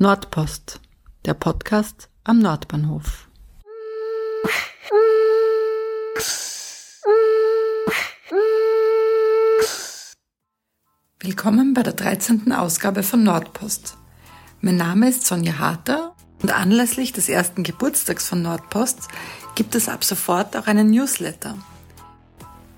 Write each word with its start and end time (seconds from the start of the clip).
Nordpost, 0.00 0.78
der 1.24 1.34
Podcast 1.34 2.08
am 2.22 2.38
Nordbahnhof. 2.38 3.26
Willkommen 11.18 11.74
bei 11.74 11.82
der 11.82 11.94
13. 11.94 12.52
Ausgabe 12.52 13.02
von 13.02 13.24
Nordpost. 13.24 13.96
Mein 14.60 14.76
Name 14.76 15.08
ist 15.08 15.26
Sonja 15.26 15.58
Harter 15.58 16.14
und 16.42 16.52
anlässlich 16.52 17.12
des 17.12 17.28
ersten 17.28 17.64
Geburtstags 17.64 18.28
von 18.28 18.40
Nordpost 18.40 19.08
gibt 19.56 19.74
es 19.74 19.88
ab 19.88 20.04
sofort 20.04 20.56
auch 20.56 20.68
einen 20.68 20.92
Newsletter. 20.92 21.58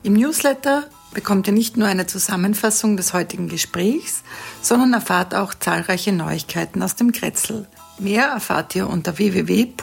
Im 0.02 0.14
Newsletter 0.14 0.84
bekommt 1.12 1.46
ihr 1.46 1.52
nicht 1.52 1.76
nur 1.76 1.88
eine 1.88 2.06
Zusammenfassung 2.06 2.96
des 2.96 3.12
heutigen 3.12 3.48
Gesprächs, 3.48 4.22
sondern 4.62 4.92
erfahrt 4.92 5.34
auch 5.34 5.54
zahlreiche 5.54 6.12
Neuigkeiten 6.12 6.82
aus 6.82 6.96
dem 6.96 7.12
Kretzel. 7.12 7.66
Mehr 7.98 8.26
erfahrt 8.26 8.74
ihr 8.74 8.88
unter 8.88 9.18
www.steady.fm 9.18 9.78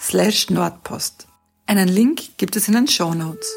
slash 0.00 0.50
Nordpost. 0.50 1.26
Einen 1.66 1.88
Link 1.88 2.36
gibt 2.36 2.56
es 2.56 2.68
in 2.68 2.74
den 2.74 2.88
Show 2.88 3.14
Notes. 3.14 3.48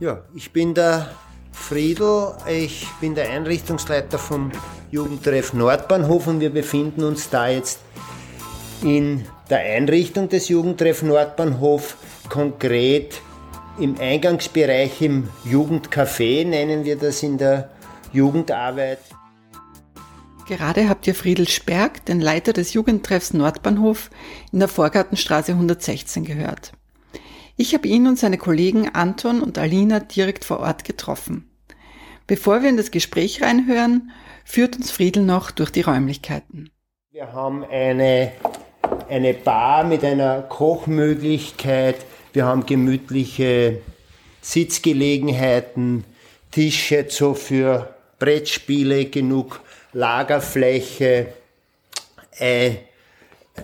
Ja, 0.00 0.22
ich 0.34 0.52
bin 0.52 0.74
der 0.74 1.14
Friedel, 1.52 2.34
ich 2.48 2.86
bin 3.00 3.14
der 3.14 3.30
Einrichtungsleiter 3.30 4.18
vom 4.18 4.50
Jugendtreff 4.90 5.52
Nordbahnhof 5.54 6.26
und 6.26 6.40
wir 6.40 6.50
befinden 6.50 7.04
uns 7.04 7.30
da 7.30 7.48
jetzt 7.48 7.78
in 8.82 9.24
der 9.54 9.76
Einrichtung 9.76 10.28
des 10.28 10.48
Jugendtreff 10.48 11.04
Nordbahnhof, 11.04 11.96
konkret 12.28 13.20
im 13.78 13.96
Eingangsbereich 14.00 15.00
im 15.00 15.28
Jugendcafé, 15.44 16.44
nennen 16.44 16.84
wir 16.84 16.96
das 16.96 17.22
in 17.22 17.38
der 17.38 17.70
Jugendarbeit. 18.12 18.98
Gerade 20.48 20.88
habt 20.88 21.06
ihr 21.06 21.14
Friedel 21.14 21.46
Sperg, 21.46 22.04
den 22.04 22.20
Leiter 22.20 22.52
des 22.52 22.72
Jugendtreffs 22.72 23.32
Nordbahnhof 23.32 24.10
in 24.50 24.58
der 24.58 24.66
Vorgartenstraße 24.66 25.52
116 25.52 26.24
gehört. 26.24 26.72
Ich 27.56 27.74
habe 27.74 27.86
ihn 27.86 28.08
und 28.08 28.18
seine 28.18 28.38
Kollegen 28.38 28.88
Anton 28.88 29.40
und 29.40 29.56
Alina 29.56 30.00
direkt 30.00 30.44
vor 30.44 30.58
Ort 30.58 30.82
getroffen. 30.82 31.48
Bevor 32.26 32.62
wir 32.62 32.70
in 32.70 32.76
das 32.76 32.90
Gespräch 32.90 33.40
reinhören, 33.40 34.10
führt 34.44 34.74
uns 34.74 34.90
Friedel 34.90 35.22
noch 35.22 35.52
durch 35.52 35.70
die 35.70 35.82
Räumlichkeiten. 35.82 36.70
Wir 37.12 37.32
haben 37.32 37.64
eine 37.64 38.32
eine 39.08 39.34
Bar 39.34 39.84
mit 39.84 40.04
einer 40.04 40.42
Kochmöglichkeit. 40.42 41.96
Wir 42.32 42.44
haben 42.44 42.66
gemütliche 42.66 43.78
Sitzgelegenheiten, 44.40 46.04
Tische 46.50 47.06
so 47.08 47.34
für 47.34 47.94
Brettspiele, 48.18 49.06
genug 49.06 49.60
Lagerfläche, 49.92 51.28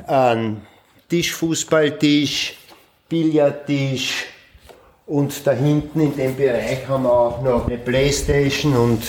ein 0.07 0.63
Tischfußballtisch, 1.09 2.57
Billardtisch 3.09 4.27
und 5.07 5.45
da 5.45 5.51
hinten 5.51 6.01
in 6.01 6.17
dem 6.17 6.37
Bereich 6.37 6.87
haben 6.87 7.03
wir 7.03 7.13
auch 7.13 7.43
noch 7.43 7.67
eine 7.67 7.79
Playstation 7.79 8.77
und 8.77 9.03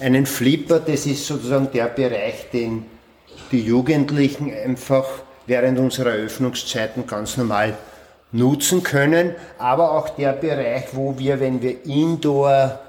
einen 0.00 0.26
Flipper. 0.26 0.80
Das 0.80 1.06
ist 1.06 1.24
sozusagen 1.24 1.70
der 1.72 1.86
Bereich, 1.86 2.50
den 2.52 2.84
die 3.50 3.60
Jugendlichen 3.60 4.52
einfach 4.52 5.06
während 5.46 5.78
unserer 5.78 6.10
Öffnungszeiten 6.10 7.06
ganz 7.06 7.36
normal 7.36 7.76
nutzen 8.32 8.82
können, 8.82 9.34
aber 9.58 9.92
auch 9.92 10.10
der 10.10 10.32
Bereich, 10.32 10.86
wo 10.92 11.18
wir, 11.18 11.40
wenn 11.40 11.62
wir 11.62 11.84
Indoor 11.84 12.80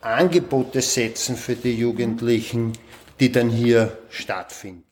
Angebote 0.00 0.80
setzen 0.80 1.36
für 1.36 1.54
die 1.54 1.74
Jugendlichen, 1.74 2.72
die 3.20 3.32
dann 3.32 3.50
hier 3.50 3.98
stattfinden. 4.08 4.84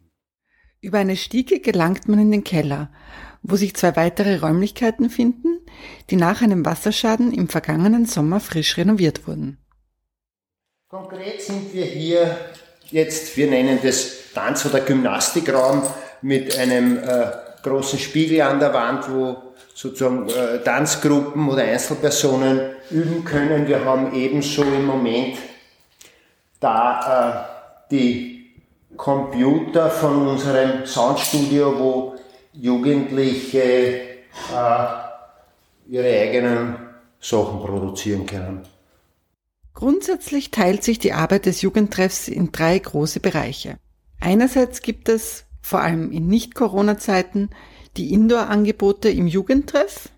Über 0.80 0.98
eine 0.98 1.16
Stiege 1.16 1.60
gelangt 1.60 2.08
man 2.08 2.18
in 2.18 2.30
den 2.30 2.44
Keller, 2.44 2.90
wo 3.42 3.56
sich 3.56 3.74
zwei 3.74 3.96
weitere 3.96 4.38
Räumlichkeiten 4.38 5.10
finden, 5.10 5.60
die 6.10 6.16
nach 6.16 6.42
einem 6.42 6.64
Wasserschaden 6.64 7.32
im 7.32 7.48
vergangenen 7.48 8.06
Sommer 8.06 8.40
frisch 8.40 8.76
renoviert 8.76 9.26
wurden. 9.26 9.58
Konkret 10.88 11.40
sind 11.42 11.72
wir 11.72 11.84
hier 11.84 12.36
jetzt, 12.90 13.36
wir 13.36 13.48
nennen 13.48 13.78
das 13.82 14.25
Tanz- 14.36 14.66
oder 14.66 14.80
Gymnastikraum 14.80 15.82
mit 16.20 16.56
einem 16.58 16.98
äh, 16.98 17.26
großen 17.62 17.98
Spiegel 17.98 18.42
an 18.42 18.60
der 18.60 18.74
Wand, 18.74 19.10
wo 19.10 19.36
sozusagen 19.74 20.28
äh, 20.28 20.62
Tanzgruppen 20.62 21.48
oder 21.48 21.62
Einzelpersonen 21.62 22.76
üben 22.90 23.24
können. 23.24 23.66
Wir 23.66 23.84
haben 23.84 24.14
ebenso 24.14 24.62
im 24.62 24.84
Moment 24.84 25.38
da 26.60 27.46
äh, 27.88 27.90
die 27.90 28.52
Computer 28.96 29.90
von 29.90 30.28
unserem 30.28 30.84
Soundstudio, 30.84 31.78
wo 31.78 32.16
Jugendliche 32.52 33.62
äh, 33.62 34.86
ihre 35.88 36.20
eigenen 36.20 36.76
Sachen 37.20 37.60
produzieren 37.60 38.26
können. 38.26 38.62
Grundsätzlich 39.72 40.50
teilt 40.50 40.82
sich 40.82 40.98
die 40.98 41.12
Arbeit 41.12 41.46
des 41.46 41.62
Jugendtreffs 41.62 42.28
in 42.28 42.52
drei 42.52 42.78
große 42.78 43.20
Bereiche. 43.20 43.78
Einerseits 44.20 44.82
gibt 44.82 45.08
es, 45.08 45.44
vor 45.60 45.80
allem 45.80 46.12
in 46.12 46.26
Nicht-Corona-Zeiten, 46.28 47.50
die 47.96 48.12
Indoor-Angebote 48.12 49.08
im 49.08 49.26
Jugendtreff. 49.26 50.10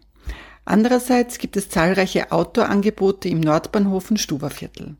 Andererseits 0.64 1.38
gibt 1.38 1.56
es 1.56 1.70
zahlreiche 1.70 2.32
Outdoor-Angebote 2.32 3.28
im 3.28 3.40
Nordbahnhof 3.40 4.10
und 4.10 4.18
Stuberviertel. 4.18 4.96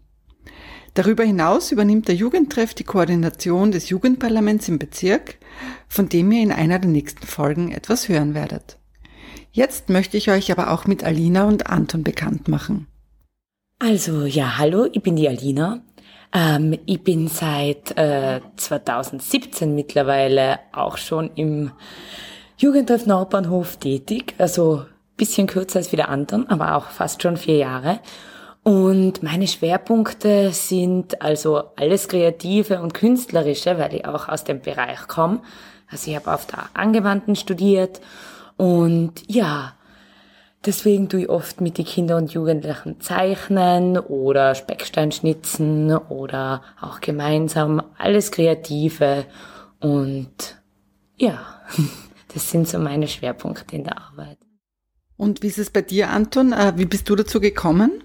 Darüber 0.94 1.22
hinaus 1.22 1.70
übernimmt 1.70 2.08
der 2.08 2.14
Jugendtreff 2.14 2.74
die 2.74 2.84
Koordination 2.84 3.70
des 3.70 3.88
Jugendparlaments 3.88 4.68
im 4.68 4.78
Bezirk, 4.78 5.38
von 5.86 6.08
dem 6.08 6.32
ihr 6.32 6.42
in 6.42 6.52
einer 6.52 6.78
der 6.78 6.90
nächsten 6.90 7.26
Folgen 7.26 7.70
etwas 7.70 8.08
hören 8.08 8.34
werdet. 8.34 8.78
Jetzt 9.52 9.90
möchte 9.90 10.16
ich 10.16 10.30
euch 10.30 10.50
aber 10.50 10.72
auch 10.72 10.86
mit 10.86 11.04
Alina 11.04 11.44
und 11.44 11.68
Anton 11.68 12.02
bekannt 12.02 12.48
machen. 12.48 12.86
Also 13.78 14.24
ja, 14.24 14.58
hallo, 14.58 14.88
ich 14.92 15.02
bin 15.02 15.16
die 15.16 15.28
Alina. 15.28 15.82
Ähm, 16.32 16.78
ich 16.86 17.02
bin 17.02 17.28
seit 17.28 17.96
äh, 17.96 18.40
2017 18.56 19.74
mittlerweile 19.74 20.60
auch 20.72 20.96
schon 20.96 21.30
im 21.34 21.72
Jugendtreff 22.58 23.06
Nordbahnhof 23.06 23.76
tätig, 23.76 24.34
also 24.38 24.84
bisschen 25.16 25.46
kürzer 25.46 25.78
als 25.78 25.92
wie 25.92 25.96
der 25.96 26.08
anderen, 26.08 26.48
aber 26.48 26.76
auch 26.76 26.86
fast 26.86 27.22
schon 27.22 27.36
vier 27.36 27.56
Jahre. 27.56 28.00
Und 28.62 29.22
meine 29.22 29.46
Schwerpunkte 29.46 30.52
sind 30.52 31.22
also 31.22 31.62
alles 31.76 32.08
Kreative 32.08 32.80
und 32.82 32.94
Künstlerische, 32.94 33.78
weil 33.78 33.94
ich 33.94 34.06
auch 34.06 34.28
aus 34.28 34.44
dem 34.44 34.60
Bereich 34.60 35.08
komme. 35.08 35.40
Also 35.90 36.10
ich 36.10 36.16
habe 36.16 36.32
auf 36.32 36.46
der 36.46 36.68
Angewandten 36.74 37.34
studiert 37.34 38.00
und 38.56 39.22
ja, 39.26 39.74
Deswegen 40.68 41.08
tue 41.08 41.22
ich 41.22 41.28
oft 41.30 41.62
mit 41.62 41.78
den 41.78 41.86
Kindern 41.86 42.24
und 42.24 42.34
Jugendlichen 42.34 43.00
zeichnen 43.00 43.96
oder 43.96 44.54
Speckstein 44.54 45.10
schnitzen 45.12 45.96
oder 45.96 46.62
auch 46.78 47.00
gemeinsam 47.00 47.82
alles 47.96 48.30
Kreative. 48.30 49.24
Und 49.80 50.60
ja, 51.16 51.40
das 52.34 52.50
sind 52.50 52.68
so 52.68 52.78
meine 52.78 53.08
Schwerpunkte 53.08 53.76
in 53.76 53.84
der 53.84 53.96
Arbeit. 53.96 54.36
Und 55.16 55.42
wie 55.42 55.46
ist 55.46 55.56
es 55.56 55.70
bei 55.70 55.80
dir, 55.80 56.10
Anton? 56.10 56.52
Äh, 56.52 56.74
wie 56.76 56.84
bist 56.84 57.08
du 57.08 57.16
dazu 57.16 57.40
gekommen? 57.40 58.04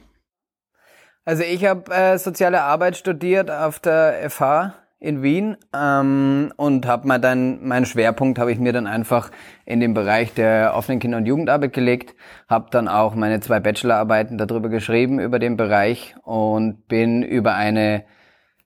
Also 1.25 1.43
ich 1.43 1.65
habe 1.65 1.93
äh, 1.93 2.17
soziale 2.17 2.61
Arbeit 2.61 2.95
studiert 2.95 3.51
auf 3.51 3.79
der 3.79 4.29
FH 4.29 4.73
in 5.03 5.21
Wien 5.21 5.57
ähm, 5.75 6.53
und 6.55 6.87
habe 6.87 7.07
mal 7.07 7.19
dann 7.19 7.67
meinen 7.67 7.85
Schwerpunkt 7.85 8.39
habe 8.39 8.53
ich 8.53 8.59
mir 8.59 8.71
dann 8.71 8.87
einfach 8.87 9.31
in 9.65 9.81
den 9.81 9.93
Bereich 9.93 10.33
der 10.33 10.73
offenen 10.75 10.99
Kinder- 10.99 11.17
und 11.17 11.25
Jugendarbeit 11.25 11.73
gelegt, 11.73 12.15
habe 12.47 12.67
dann 12.71 12.87
auch 12.87 13.13
meine 13.13 13.41
zwei 13.41 13.59
Bachelorarbeiten 13.59 14.37
darüber 14.37 14.69
geschrieben 14.69 15.19
über 15.19 15.39
den 15.39 15.57
Bereich 15.57 16.15
und 16.23 16.87
bin 16.87 17.21
über 17.21 17.55
eine 17.55 18.05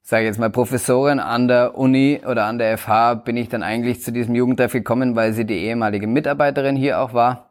sage 0.00 0.26
jetzt 0.26 0.38
mal 0.38 0.48
Professorin 0.48 1.18
an 1.18 1.48
der 1.48 1.76
Uni 1.76 2.22
oder 2.26 2.44
an 2.44 2.58
der 2.58 2.78
FH 2.78 3.14
bin 3.14 3.36
ich 3.36 3.48
dann 3.48 3.62
eigentlich 3.62 4.00
zu 4.02 4.12
diesem 4.12 4.34
Jugendtreff 4.34 4.72
gekommen, 4.72 5.16
weil 5.16 5.32
sie 5.32 5.44
die 5.44 5.58
ehemalige 5.58 6.06
Mitarbeiterin 6.06 6.76
hier 6.76 7.00
auch 7.00 7.12
war 7.12 7.47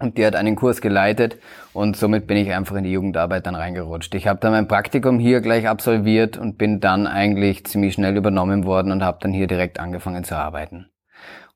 und 0.00 0.18
die 0.18 0.26
hat 0.26 0.34
einen 0.34 0.56
Kurs 0.56 0.80
geleitet 0.80 1.38
und 1.72 1.96
somit 1.96 2.26
bin 2.26 2.36
ich 2.36 2.52
einfach 2.52 2.76
in 2.76 2.84
die 2.84 2.92
Jugendarbeit 2.92 3.46
dann 3.46 3.54
reingerutscht. 3.54 4.14
Ich 4.14 4.26
habe 4.26 4.40
dann 4.40 4.52
mein 4.52 4.66
Praktikum 4.66 5.18
hier 5.18 5.40
gleich 5.40 5.68
absolviert 5.68 6.36
und 6.36 6.58
bin 6.58 6.80
dann 6.80 7.06
eigentlich 7.06 7.64
ziemlich 7.66 7.94
schnell 7.94 8.16
übernommen 8.16 8.64
worden 8.64 8.92
und 8.92 9.04
habe 9.04 9.18
dann 9.20 9.32
hier 9.32 9.46
direkt 9.46 9.78
angefangen 9.78 10.24
zu 10.24 10.36
arbeiten. 10.36 10.86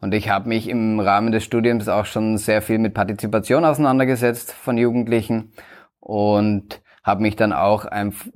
Und 0.00 0.12
ich 0.12 0.28
habe 0.28 0.48
mich 0.48 0.68
im 0.68 1.00
Rahmen 1.00 1.32
des 1.32 1.44
Studiums 1.44 1.88
auch 1.88 2.04
schon 2.04 2.36
sehr 2.36 2.60
viel 2.60 2.78
mit 2.78 2.92
Partizipation 2.92 3.64
auseinandergesetzt 3.64 4.52
von 4.52 4.76
Jugendlichen 4.76 5.52
und 5.98 6.82
habe 7.02 7.22
mich 7.22 7.36
dann 7.36 7.52
auch 7.52 7.86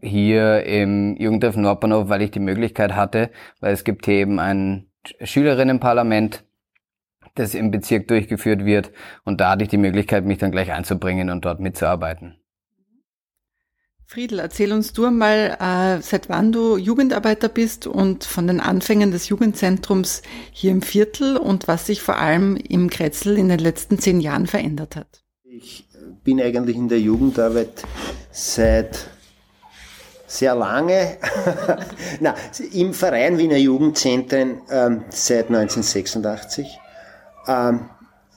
hier 0.00 0.64
im 0.64 1.16
Jugendtreff 1.19 1.56
Nordbahnhof, 1.56 2.08
weil 2.08 2.22
ich 2.22 2.31
die 2.31 2.40
Möglichkeit 2.40 2.94
hatte, 2.94 3.31
weil 3.61 3.72
es 3.72 3.84
gibt 3.84 4.06
hier 4.06 4.14
eben 4.14 4.38
ein 4.38 4.87
Schülerinnenparlament, 5.22 6.44
das 7.34 7.54
im 7.54 7.70
Bezirk 7.70 8.08
durchgeführt 8.08 8.64
wird. 8.64 8.92
Und 9.25 9.40
da 9.40 9.50
hatte 9.50 9.64
ich 9.64 9.70
die 9.70 9.76
Möglichkeit, 9.78 10.25
mich 10.25 10.38
dann 10.38 10.52
gleich 10.52 10.72
einzubringen 10.72 11.30
und 11.30 11.44
dort 11.44 11.60
mitzuarbeiten. 11.60 12.36
Friedel, 14.10 14.38
erzähl 14.38 14.72
uns 14.72 14.94
du 14.94 15.04
einmal, 15.04 15.58
äh, 15.60 16.00
seit 16.00 16.30
wann 16.30 16.50
du 16.50 16.78
Jugendarbeiter 16.78 17.50
bist 17.50 17.86
und 17.86 18.25
von 18.25 18.46
den 18.46 18.58
Anfängen 18.58 19.10
des 19.10 19.28
Jugendzentrums 19.28 20.22
hier 20.50 20.70
im 20.70 20.80
Viertel 20.80 21.36
und 21.36 21.69
was 21.69 21.86
sich 21.86 22.00
vor 22.00 22.16
allem 22.16 22.56
im 22.56 22.88
Kretzel 22.88 23.36
in 23.36 23.50
den 23.50 23.58
letzten 23.58 23.98
zehn 23.98 24.20
Jahren 24.20 24.46
verändert 24.46 24.96
hat. 24.96 25.25
Ich 25.44 25.86
bin 26.25 26.40
eigentlich 26.40 26.76
in 26.76 26.88
der 26.88 27.00
Jugendarbeit 27.00 27.82
seit 28.30 29.10
sehr 30.26 30.54
lange, 30.54 31.19
Na, 32.20 32.34
im 32.72 32.94
Verein 32.94 33.36
Wiener 33.36 33.58
Jugendzentren 33.58 34.62
ähm, 34.70 35.04
seit 35.10 35.48
1986. 35.48 36.78
Ähm, 37.49 37.91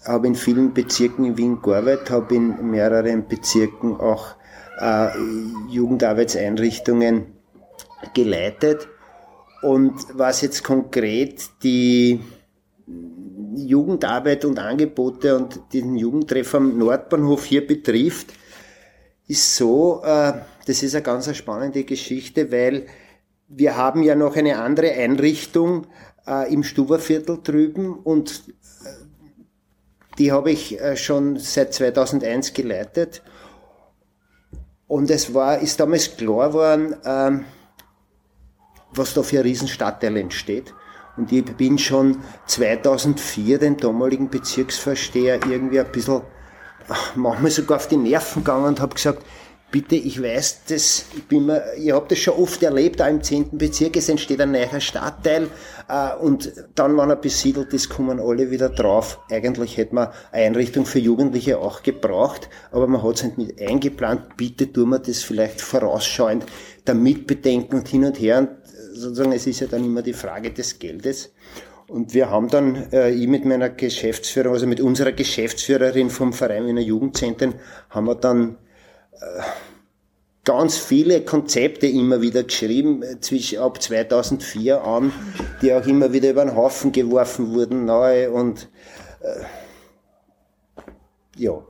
habe 0.06 0.28
in 0.28 0.36
vielen 0.36 0.74
Bezirken 0.74 1.26
in 1.26 1.38
Wien 1.38 1.62
gearbeitet, 1.62 2.10
habe 2.10 2.36
in 2.36 2.72
mehreren 2.72 3.28
Bezirken 3.28 4.00
auch 4.00 4.36
äh, 4.80 5.10
Jugendarbeitseinrichtungen 5.70 7.34
geleitet. 8.14 8.88
Und 9.62 9.94
was 10.14 10.42
jetzt 10.42 10.64
konkret 10.64 11.50
die 11.62 12.20
Jugendarbeit 13.56 14.44
und 14.46 14.58
Angebote 14.58 15.36
und 15.38 15.62
den 15.74 15.96
Jugendtreff 15.96 16.56
am 16.56 16.78
Nordbahnhof 16.78 17.46
hier 17.46 17.66
betrifft, 17.66 18.34
ist 19.28 19.56
so, 19.56 20.02
äh, 20.04 20.34
das 20.66 20.84
ist 20.84 20.96
eine 20.96 21.04
ganz 21.04 21.36
spannende 21.36 21.84
Geschichte, 21.84 22.52
weil 22.52 22.88
wir 23.48 23.78
haben 23.78 24.02
ja 24.02 24.16
noch 24.16 24.36
eine 24.36 24.60
andere 24.60 24.92
Einrichtung 24.92 25.86
äh, 26.26 26.52
im 26.52 26.64
Stuberviertel 26.64 27.40
drüben 27.44 27.94
und 27.94 28.44
die 30.22 30.32
habe 30.32 30.52
ich 30.52 30.78
schon 30.96 31.38
seit 31.40 31.74
2001 31.74 32.54
geleitet 32.54 33.24
und 34.88 35.10
es 35.10 35.34
war, 35.34 35.58
ist 35.58 35.80
damals 35.80 36.16
klar 36.16 36.50
geworden, 36.50 36.96
ähm, 37.06 37.46
was 38.94 39.16
da 39.16 39.24
für 39.24 39.38
ein 39.38 39.44
Riesenstadtteil 39.44 40.16
entsteht. 40.18 40.76
Und 41.18 41.32
ich 41.32 41.44
bin 41.44 41.80
schon 41.80 42.20
2004 42.46 43.58
den 43.58 43.78
damaligen 43.78 44.30
Bezirksvorsteher 44.30 45.40
irgendwie 45.50 45.80
ein 45.80 45.92
bisschen, 45.92 46.22
manchmal 47.16 47.50
sogar 47.50 47.78
auf 47.78 47.88
die 47.88 47.98
Nerven 47.98 48.44
gegangen 48.44 48.66
und 48.66 48.80
habe 48.80 48.94
gesagt, 48.94 49.26
bitte, 49.72 49.96
ich 49.96 50.22
weiß 50.22 50.66
das, 50.68 51.06
ich 51.16 51.24
bin 51.24 51.46
mir, 51.46 51.64
ich 51.78 51.92
habe 51.92 52.06
das 52.10 52.20
schon 52.20 52.36
oft 52.36 52.62
erlebt, 52.62 53.02
auch 53.02 53.08
im 53.08 53.24
10. 53.24 53.58
Bezirk, 53.58 53.96
es 53.96 54.10
entsteht 54.10 54.42
ein 54.42 54.52
neuer 54.52 54.80
Stadtteil 54.80 55.48
äh, 55.88 56.16
und 56.16 56.52
dann, 56.76 56.98
wenn 56.98 57.10
er 57.10 57.16
besiedelt 57.16 57.74
ist, 57.74 57.90
kommen 57.90 58.20
alle 58.20 58.52
wieder 58.52 58.70
drauf. 58.70 59.20
Eigentlich 59.30 59.78
hätte 59.78 59.96
man 59.96 60.10
eine 60.32 60.46
Einrichtung 60.48 60.86
für 60.86 61.00
Jugendliche 61.00 61.58
auch 61.58 61.84
gebraucht, 61.84 62.50
aber 62.72 62.88
man 62.88 63.02
hat 63.02 63.16
es 63.16 63.24
nicht 63.24 63.38
mit 63.38 63.62
eingeplant. 63.62 64.38
Bitte 64.38 64.72
tun 64.72 64.90
wir 64.90 65.00
das 65.00 65.24
vielleicht 65.24 65.62
vorausschauend 65.62 66.46
damit 66.86 67.26
bedenken 67.26 67.78
und 67.78 67.88
hin 67.88 68.06
und 68.06 68.20
her. 68.20 68.40
Und 68.40 68.50
sozusagen, 68.94 69.32
es 69.32 69.48
ist 69.48 69.62
ja 69.62 69.68
dann 69.68 69.86
immer 69.86 70.02
die 70.02 70.14
Frage 70.14 70.52
des 70.52 70.80
Geldes. 70.80 71.32
Und 71.88 72.14
wir 72.14 72.30
haben 72.30 72.48
dann, 72.48 72.92
äh, 72.94 73.12
ich 73.12 73.28
mit 73.28 73.44
meiner 73.44 73.70
Geschäftsführerin, 73.70 74.54
also 74.54 74.68
mit 74.68 74.80
unserer 74.80 75.12
Geschäftsführerin 75.12 76.10
vom 76.10 76.32
Verein 76.32 76.66
Wiener 76.66 76.82
Jugendzentren, 76.82 77.56
haben 77.90 78.06
wir 78.06 78.16
dann 78.16 78.58
ganz 80.44 80.78
viele 80.78 81.22
Konzepte 81.22 81.88
immer 81.88 82.22
wieder 82.22 82.44
geschrieben, 82.44 83.04
äh, 83.04 83.20
zwischen 83.20 83.60
ab 83.60 83.82
2004 83.82 84.84
an, 84.84 85.14
die 85.62 85.74
auch 85.74 85.86
immer 85.86 86.14
wieder 86.14 86.32
über 86.32 86.46
den 86.46 86.56
Haufen 86.56 86.92
geworfen 86.92 87.54
wurden, 87.54 87.86
neu 87.86 88.32
und 88.32 88.70
äh, 89.22 89.44
ja. 91.38 91.62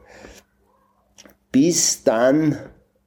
Bis 1.51 2.03
dann 2.03 2.57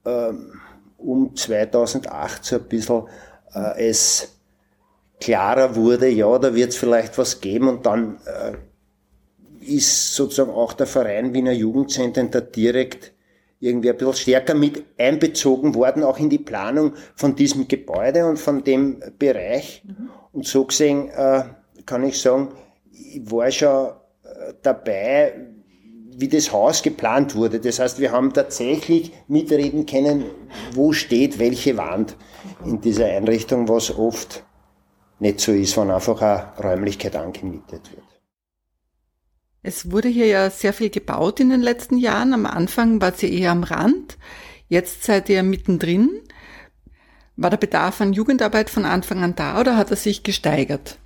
ähm, 0.04 0.60
um 0.98 1.34
2008 1.34 2.44
so 2.44 2.56
ein 2.56 2.68
bisschen 2.68 3.04
äh, 3.54 3.88
es 3.88 4.36
klarer 5.20 5.76
wurde, 5.76 6.08
ja, 6.08 6.38
da 6.38 6.54
wird 6.54 6.70
es 6.70 6.76
vielleicht 6.76 7.16
was 7.16 7.40
geben 7.40 7.68
und 7.68 7.86
dann 7.86 8.18
äh, 8.26 8.52
ist 9.64 10.14
sozusagen 10.14 10.50
auch 10.50 10.74
der 10.74 10.86
Verein 10.86 11.32
Wiener 11.32 11.52
Jugendzentren 11.52 12.30
da 12.30 12.42
direkt 12.42 13.13
irgendwie 13.64 13.90
ein 13.90 13.96
bisschen 13.96 14.14
stärker 14.14 14.54
mit 14.54 14.84
einbezogen 14.98 15.74
worden, 15.74 16.02
auch 16.02 16.18
in 16.18 16.28
die 16.28 16.38
Planung 16.38 16.92
von 17.14 17.34
diesem 17.34 17.66
Gebäude 17.66 18.26
und 18.26 18.38
von 18.38 18.62
dem 18.62 19.02
Bereich. 19.18 19.82
Mhm. 19.84 20.10
Und 20.32 20.46
so 20.46 20.64
gesehen 20.64 21.08
äh, 21.08 21.44
kann 21.86 22.04
ich 22.04 22.20
sagen, 22.20 22.48
ich 22.92 23.30
war 23.30 23.50
schon 23.50 23.88
äh, 23.88 24.52
dabei, 24.62 25.34
wie 26.16 26.28
das 26.28 26.52
Haus 26.52 26.82
geplant 26.82 27.34
wurde. 27.34 27.58
Das 27.58 27.78
heißt, 27.78 27.98
wir 27.98 28.12
haben 28.12 28.32
tatsächlich 28.32 29.12
mitreden 29.28 29.86
können, 29.86 30.24
wo 30.72 30.92
steht 30.92 31.38
welche 31.38 31.76
Wand 31.76 32.16
in 32.64 32.80
dieser 32.80 33.06
Einrichtung, 33.06 33.68
was 33.68 33.96
oft 33.96 34.44
nicht 35.18 35.40
so 35.40 35.52
ist, 35.52 35.76
wenn 35.76 35.90
einfach 35.90 36.20
eine 36.20 36.52
Räumlichkeit 36.62 37.16
angemietet 37.16 37.90
wird. 37.92 38.13
Es 39.66 39.90
wurde 39.90 40.08
hier 40.08 40.26
ja 40.26 40.50
sehr 40.50 40.74
viel 40.74 40.90
gebaut 40.90 41.40
in 41.40 41.48
den 41.48 41.62
letzten 41.62 41.96
Jahren. 41.96 42.34
Am 42.34 42.44
Anfang 42.44 43.00
war 43.00 43.12
sie 43.12 43.34
eher 43.34 43.50
am 43.50 43.64
Rand. 43.64 44.18
Jetzt 44.68 45.04
seid 45.04 45.30
ihr 45.30 45.42
mittendrin. 45.42 46.10
War 47.36 47.48
der 47.48 47.56
Bedarf 47.56 48.02
an 48.02 48.12
Jugendarbeit 48.12 48.68
von 48.68 48.84
Anfang 48.84 49.24
an 49.24 49.34
da 49.34 49.58
oder 49.58 49.78
hat 49.78 49.90
er 49.90 49.96
sich 49.96 50.22
gesteigert? 50.22 50.98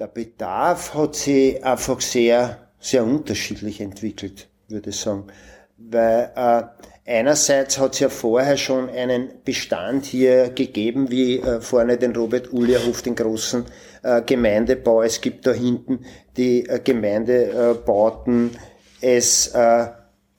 Der 0.00 0.08
Bedarf 0.08 0.94
hat 0.94 1.14
sich 1.14 1.64
einfach 1.64 2.00
sehr, 2.00 2.72
sehr 2.80 3.04
unterschiedlich 3.04 3.80
entwickelt, 3.80 4.48
würde 4.66 4.90
ich 4.90 4.96
sagen. 4.96 5.28
Weil 5.76 6.32
äh, 6.34 6.62
einerseits 7.06 7.78
hat 7.78 7.94
es 7.94 8.00
ja 8.00 8.08
vorher 8.08 8.56
schon 8.56 8.90
einen 8.90 9.30
Bestand 9.44 10.06
hier 10.06 10.50
gegeben, 10.50 11.08
wie 11.12 11.38
äh, 11.38 11.60
vorne 11.60 11.98
den 11.98 12.16
Robert 12.16 12.52
Ulierhof, 12.52 13.02
den 13.02 13.14
großen 13.14 13.64
äh, 14.02 14.22
Gemeindebau. 14.22 15.02
Es 15.02 15.20
gibt 15.20 15.46
da 15.46 15.52
hinten 15.52 16.04
die 16.36 16.68
äh, 16.68 16.80
Gemeindebauten. 16.82 18.56
Es 19.00 19.48
äh, 19.48 19.88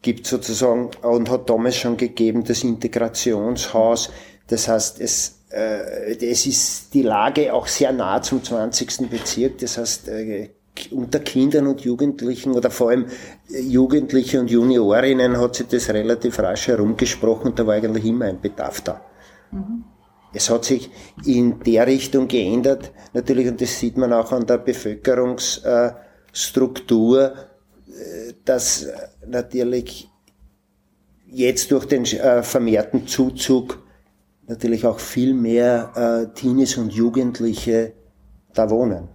gibt 0.01 0.27
sozusagen 0.27 0.91
und 1.01 1.29
hat 1.29 1.49
damals 1.49 1.77
schon 1.77 1.97
gegeben 1.97 2.43
das 2.43 2.63
Integrationshaus. 2.63 4.11
Das 4.47 4.67
heißt, 4.67 5.01
es, 5.01 5.39
äh, 5.49 6.13
es 6.13 6.45
ist 6.45 6.93
die 6.93 7.01
Lage 7.01 7.53
auch 7.53 7.67
sehr 7.67 7.91
nah 7.91 8.21
zum 8.21 8.43
20. 8.43 9.09
Bezirk. 9.09 9.57
Das 9.59 9.77
heißt, 9.77 10.07
äh, 10.09 10.49
unter 10.91 11.19
Kindern 11.19 11.67
und 11.67 11.81
Jugendlichen 11.81 12.51
oder 12.51 12.69
vor 12.69 12.89
allem 12.89 13.07
Jugendliche 13.47 14.39
und 14.39 14.51
Juniorinnen 14.51 15.37
hat 15.39 15.55
sich 15.55 15.67
das 15.67 15.89
relativ 15.89 16.39
rasch 16.39 16.67
herumgesprochen 16.67 17.51
und 17.51 17.59
da 17.59 17.65
war 17.65 17.75
eigentlich 17.75 18.05
immer 18.05 18.25
ein 18.25 18.41
Bedarf 18.41 18.81
da. 18.81 19.01
Mhm. 19.51 19.85
Es 20.35 20.49
hat 20.49 20.65
sich 20.65 20.89
in 21.25 21.61
der 21.61 21.87
Richtung 21.87 22.27
geändert, 22.27 22.91
natürlich, 23.13 23.47
und 23.47 23.61
das 23.61 23.79
sieht 23.79 23.95
man 23.95 24.11
auch 24.11 24.33
an 24.33 24.45
der 24.45 24.57
Bevölkerungsstruktur, 24.57 27.23
äh, 27.23 28.33
dass 28.43 28.85
natürlich 29.25 30.09
jetzt 31.27 31.71
durch 31.71 31.85
den 31.85 32.03
äh, 32.03 32.43
vermehrten 32.43 33.07
Zuzug 33.07 33.81
natürlich 34.45 34.85
auch 34.85 34.99
viel 34.99 35.33
mehr 35.33 35.93
äh, 35.95 36.25
Teenies 36.37 36.75
und 36.75 36.91
Jugendliche 36.91 37.93
da 38.53 38.69
wohnen. 38.69 39.07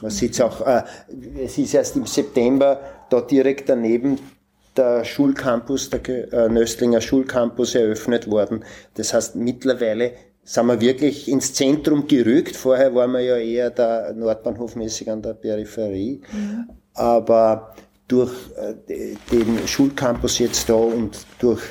Man 0.00 0.10
sieht 0.12 0.40
auch, 0.40 0.64
es 1.42 1.58
ist 1.58 1.74
erst 1.74 1.96
im 1.96 2.06
September 2.06 2.80
da 3.08 3.22
direkt 3.22 3.68
daneben 3.68 4.20
der 4.76 5.04
Schulcampus, 5.04 5.90
der 5.90 6.32
äh, 6.32 6.48
Nöstlinger 6.48 7.00
Schulcampus 7.00 7.74
eröffnet 7.74 8.30
worden. 8.30 8.64
Das 8.94 9.12
heißt, 9.12 9.36
mittlerweile 9.36 10.12
sind 10.44 10.66
wir 10.66 10.80
wirklich 10.80 11.28
ins 11.28 11.52
Zentrum 11.54 12.06
gerückt. 12.06 12.56
Vorher 12.56 12.94
waren 12.94 13.12
wir 13.12 13.20
ja 13.20 13.36
eher 13.36 13.70
da 13.70 14.12
Nordbahnhofmäßig 14.12 15.10
an 15.10 15.22
der 15.22 15.34
Peripherie. 15.34 16.20
Mhm. 16.32 16.70
Aber 16.94 17.74
durch 18.08 18.32
äh, 18.56 19.14
den 19.30 19.66
Schulcampus 19.66 20.38
jetzt 20.38 20.68
da 20.68 20.74
und 20.74 21.18
durch 21.38 21.62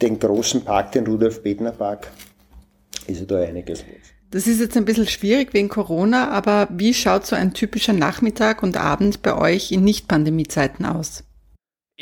den 0.00 0.18
großen 0.18 0.62
Park, 0.62 0.92
den 0.92 1.06
Rudolf-Bedner-Park, 1.06 2.10
ist 3.06 3.20
ja 3.20 3.26
da 3.26 3.38
einiges 3.40 3.80
los. 3.80 3.96
Das 4.30 4.46
ist 4.46 4.60
jetzt 4.60 4.76
ein 4.76 4.84
bisschen 4.84 5.08
schwierig 5.08 5.52
wegen 5.52 5.68
Corona, 5.68 6.30
aber 6.30 6.68
wie 6.70 6.94
schaut 6.94 7.26
so 7.26 7.34
ein 7.34 7.52
typischer 7.52 7.92
Nachmittag 7.92 8.62
und 8.62 8.76
Abend 8.76 9.22
bei 9.22 9.36
euch 9.36 9.72
in 9.72 9.82
Nicht-Pandemie-Zeiten 9.82 10.84
aus? 10.84 11.24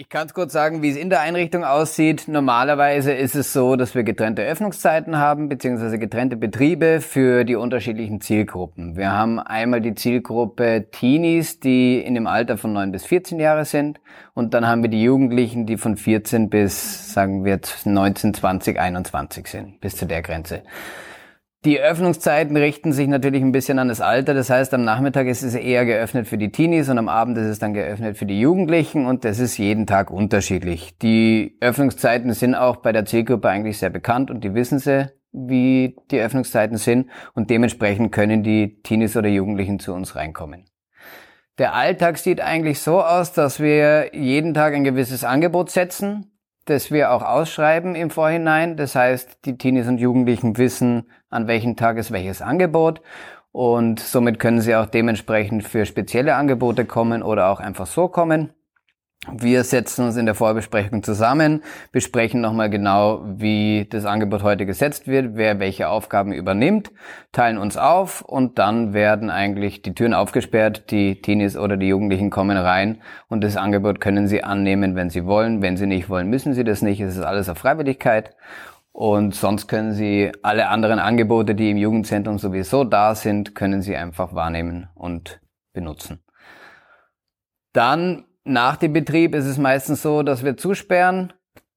Ich 0.00 0.09
kann 0.09 0.28
es 0.28 0.33
kurz 0.33 0.52
sagen, 0.52 0.81
wie 0.81 0.90
es 0.90 0.97
in 0.97 1.11
der 1.11 1.23
Einrichtung 1.23 1.64
aussieht. 1.64 2.28
Normalerweise 2.28 3.12
ist 3.12 3.35
es 3.35 3.52
so, 3.52 3.75
dass 3.75 3.97
wir 3.97 4.05
getrennte 4.05 4.45
Öffnungszeiten 4.45 5.19
haben, 5.19 5.49
beziehungsweise 5.49 5.99
getrennte 5.99 6.37
Betriebe 6.37 7.00
für 7.00 7.43
die 7.43 7.57
unterschiedlichen 7.57 8.21
Zielgruppen. 8.21 8.97
Wir 8.97 9.11
haben 9.11 9.40
einmal 9.40 9.81
die 9.81 9.97
Zielgruppe 9.97 10.87
Teenies, 10.93 11.59
die 11.59 11.99
in 11.99 12.14
dem 12.14 12.28
Alter 12.28 12.59
von 12.59 12.73
9 12.75 12.93
bis 12.93 13.07
14 13.07 13.40
Jahre 13.40 13.64
sind. 13.64 13.99
Und 14.35 14.55
dann 14.55 14.69
haben 14.69 14.83
wir 14.83 14.88
die 14.88 15.02
Jugendlichen, 15.02 15.67
die 15.67 15.76
von 15.76 15.97
14 15.97 16.49
bis, 16.49 17.12
sagen 17.12 17.45
wir, 17.45 17.59
19, 17.85 18.35
20, 18.35 18.78
21 18.78 19.49
sind, 19.49 19.81
bis 19.81 19.97
zu 19.97 20.07
der 20.07 20.23
Grenze. 20.23 20.62
Die 21.64 21.80
Öffnungszeiten 21.80 22.56
richten 22.56 22.92
sich 22.92 23.08
natürlich 23.08 23.42
ein 23.42 23.50
bisschen 23.50 23.80
an 23.80 23.88
das 23.88 24.00
Alter. 24.00 24.32
Das 24.32 24.48
heißt, 24.48 24.72
am 24.74 24.84
Nachmittag 24.84 25.26
ist 25.26 25.42
es 25.42 25.56
eher 25.56 25.84
geöffnet 25.84 26.28
für 26.28 26.38
die 26.38 26.52
Teenies 26.52 26.88
und 26.88 26.98
am 26.98 27.08
Abend 27.08 27.36
ist 27.36 27.46
es 27.46 27.58
dann 27.58 27.74
geöffnet 27.74 28.16
für 28.16 28.26
die 28.26 28.38
Jugendlichen 28.38 29.06
und 29.06 29.24
das 29.24 29.40
ist 29.40 29.58
jeden 29.58 29.84
Tag 29.84 30.12
unterschiedlich. 30.12 30.96
Die 30.98 31.56
Öffnungszeiten 31.60 32.32
sind 32.32 32.54
auch 32.54 32.76
bei 32.76 32.92
der 32.92 33.06
Zielgruppe 33.06 33.48
eigentlich 33.48 33.78
sehr 33.78 33.90
bekannt 33.90 34.30
und 34.30 34.44
die 34.44 34.54
wissen 34.54 34.78
sie, 34.78 35.10
wie 35.32 35.96
die 36.12 36.20
Öffnungszeiten 36.20 36.76
sind 36.76 37.10
und 37.34 37.50
dementsprechend 37.50 38.12
können 38.12 38.44
die 38.44 38.80
Teenies 38.82 39.16
oder 39.16 39.28
Jugendlichen 39.28 39.80
zu 39.80 39.94
uns 39.94 40.14
reinkommen. 40.14 40.64
Der 41.58 41.74
Alltag 41.74 42.18
sieht 42.18 42.40
eigentlich 42.40 42.78
so 42.78 43.02
aus, 43.02 43.32
dass 43.32 43.58
wir 43.58 44.14
jeden 44.14 44.54
Tag 44.54 44.74
ein 44.74 44.84
gewisses 44.84 45.24
Angebot 45.24 45.70
setzen 45.70 46.38
das 46.70 46.90
wir 46.90 47.12
auch 47.12 47.22
ausschreiben 47.22 47.94
im 47.94 48.10
Vorhinein. 48.10 48.76
Das 48.76 48.94
heißt, 48.94 49.44
die 49.44 49.56
Teenies 49.58 49.88
und 49.88 49.98
Jugendlichen 49.98 50.56
wissen, 50.58 51.10
an 51.30 51.46
welchem 51.46 51.76
Tag 51.76 51.96
ist 51.98 52.12
welches 52.12 52.42
Angebot. 52.42 53.00
Und 53.52 54.00
somit 54.00 54.38
können 54.38 54.60
sie 54.60 54.76
auch 54.76 54.87
dementsprechend 54.87 55.64
für 55.64 55.87
spezielle 55.87 56.34
Angebote 56.34 56.84
kommen 56.84 57.22
oder 57.22 57.48
auch 57.48 57.60
einfach 57.60 57.87
so 57.87 58.08
kommen. 58.08 58.50
Wir 59.32 59.62
setzen 59.64 60.06
uns 60.06 60.16
in 60.16 60.26
der 60.26 60.35
Vorbesprechung 60.35 61.02
zusammen, 61.02 61.62
besprechen 61.92 62.40
nochmal 62.40 62.70
genau, 62.70 63.23
wie 63.25 63.87
das 63.90 64.04
Angebot 64.04 64.42
heute 64.42 64.64
gesetzt 64.64 65.06
wird, 65.06 65.37
wer 65.37 65.61
welche 65.61 65.88
Aufgaben 65.88 66.32
übernimmt, 66.32 66.90
teilen 67.32 67.58
uns 67.58 67.76
auf 67.76 68.23
und 68.23 68.58
dann 68.58 68.94
werden 68.94 69.28
eigentlich 69.30 69.82
die 69.82 69.94
Türen 69.94 70.14
aufgesperrt, 70.14 70.90
die 70.90 71.20
Teenies 71.20 71.56
oder 71.56 71.76
die 71.76 71.88
Jugendlichen 71.88 72.30
kommen 72.30 72.56
rein 72.56 73.02
und 73.28 73.44
das 73.44 73.56
Angebot 73.56 74.00
können 74.00 74.28
sie 74.28 74.42
annehmen, 74.42 74.97
wenn 74.97 75.11
sie 75.11 75.26
wollen. 75.26 75.61
Wenn 75.61 75.76
sie 75.76 75.87
nicht 75.87 76.08
wollen, 76.08 76.30
müssen 76.30 76.54
sie 76.54 76.64
das 76.64 76.80
nicht. 76.80 77.00
Es 77.00 77.16
ist 77.16 77.23
alles 77.23 77.49
auf 77.49 77.58
Freiwilligkeit. 77.58 78.35
Und 78.90 79.32
sonst 79.37 79.68
können 79.68 79.92
Sie 79.92 80.32
alle 80.42 80.68
anderen 80.68 80.99
Angebote, 80.99 81.54
die 81.54 81.70
im 81.70 81.76
Jugendzentrum 81.76 82.38
sowieso 82.38 82.82
da 82.82 83.14
sind, 83.14 83.54
können 83.54 83.80
Sie 83.80 83.94
einfach 83.94 84.35
wahrnehmen 84.35 84.88
und 84.97 85.40
benutzen. 85.73 86.20
Dann 87.73 88.25
nach 88.49 88.76
dem 88.76 88.93
Betrieb 88.93 89.35
ist 89.35 89.47
es 89.47 89.59
meistens 89.59 90.02
so, 90.02 90.23
dass 90.23 90.45
wir 90.45 90.57
zusperren, 90.57 91.33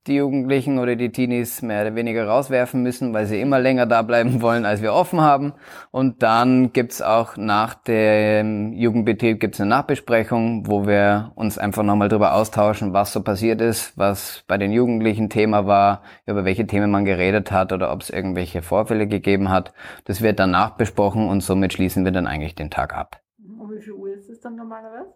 die 0.08 0.16
Jugendlichen 0.16 0.80
oder 0.80 0.96
die 0.96 1.12
Teenies 1.12 1.62
mehr 1.62 1.82
oder 1.82 1.94
weniger 1.94 2.26
rauswerfen 2.26 2.82
müssen, 2.82 3.14
weil 3.14 3.28
sie 3.28 3.40
immer 3.40 3.60
länger 3.60 3.86
da 3.86 4.02
bleiben 4.02 4.42
wollen, 4.42 4.66
als 4.66 4.82
wir 4.82 4.94
offen 4.94 5.22
haben. 5.22 5.54
Und 5.92 6.24
dann 6.24 6.74
gibt's 6.74 7.04
auch 7.04 7.38
nach 7.38 7.76
dem 7.76 8.74
Jugendbetrieb 8.74 9.40
gibt's 9.40 9.62
eine 9.62 9.70
Nachbesprechung, 9.70 10.66
wo 10.66 10.88
wir 10.88 11.32
uns 11.36 11.60
einfach 11.60 11.84
nochmal 11.84 12.10
darüber 12.10 12.34
austauschen, 12.34 12.94
was 12.94 13.14
so 13.14 13.22
passiert 13.22 13.62
ist, 13.62 13.96
was 13.96 14.44
bei 14.48 14.58
den 14.58 14.72
Jugendlichen 14.72 15.30
Thema 15.30 15.68
war, 15.68 16.02
über 16.26 16.46
welche 16.46 16.66
Themen 16.66 16.90
man 16.90 17.06
geredet 17.06 17.52
hat 17.52 17.72
oder 17.72 17.92
ob 17.92 18.02
es 18.02 18.10
irgendwelche 18.10 18.64
Vorfälle 18.64 19.08
gegeben 19.08 19.50
hat. 19.50 19.72
Das 20.06 20.22
wird 20.22 20.40
dann 20.40 20.52
nachbesprochen 20.52 21.30
und 21.30 21.42
somit 21.42 21.74
schließen 21.74 22.06
wir 22.06 22.12
dann 22.12 22.26
eigentlich 22.26 22.56
den 22.56 22.72
Tag 22.72 22.96
ab. 22.96 23.22
Um 23.60 23.72
wie 23.72 23.80
viel 23.80 23.94
Uhr 23.94 24.14
ist 24.14 24.30
es 24.30 24.40
dann 24.40 24.56
normalerweise? 24.56 25.14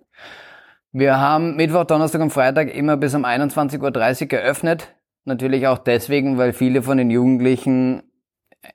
Wir 0.97 1.19
haben 1.19 1.57
Mittwoch, 1.57 1.83
Donnerstag 1.83 2.21
und 2.21 2.29
Freitag 2.29 2.73
immer 2.73 2.95
bis 2.95 3.13
um 3.15 3.25
21.30 3.25 4.21
Uhr 4.21 4.27
geöffnet. 4.29 4.95
Natürlich 5.25 5.67
auch 5.67 5.77
deswegen, 5.77 6.37
weil 6.37 6.53
viele 6.53 6.83
von 6.83 6.97
den 6.97 7.11
Jugendlichen 7.11 8.03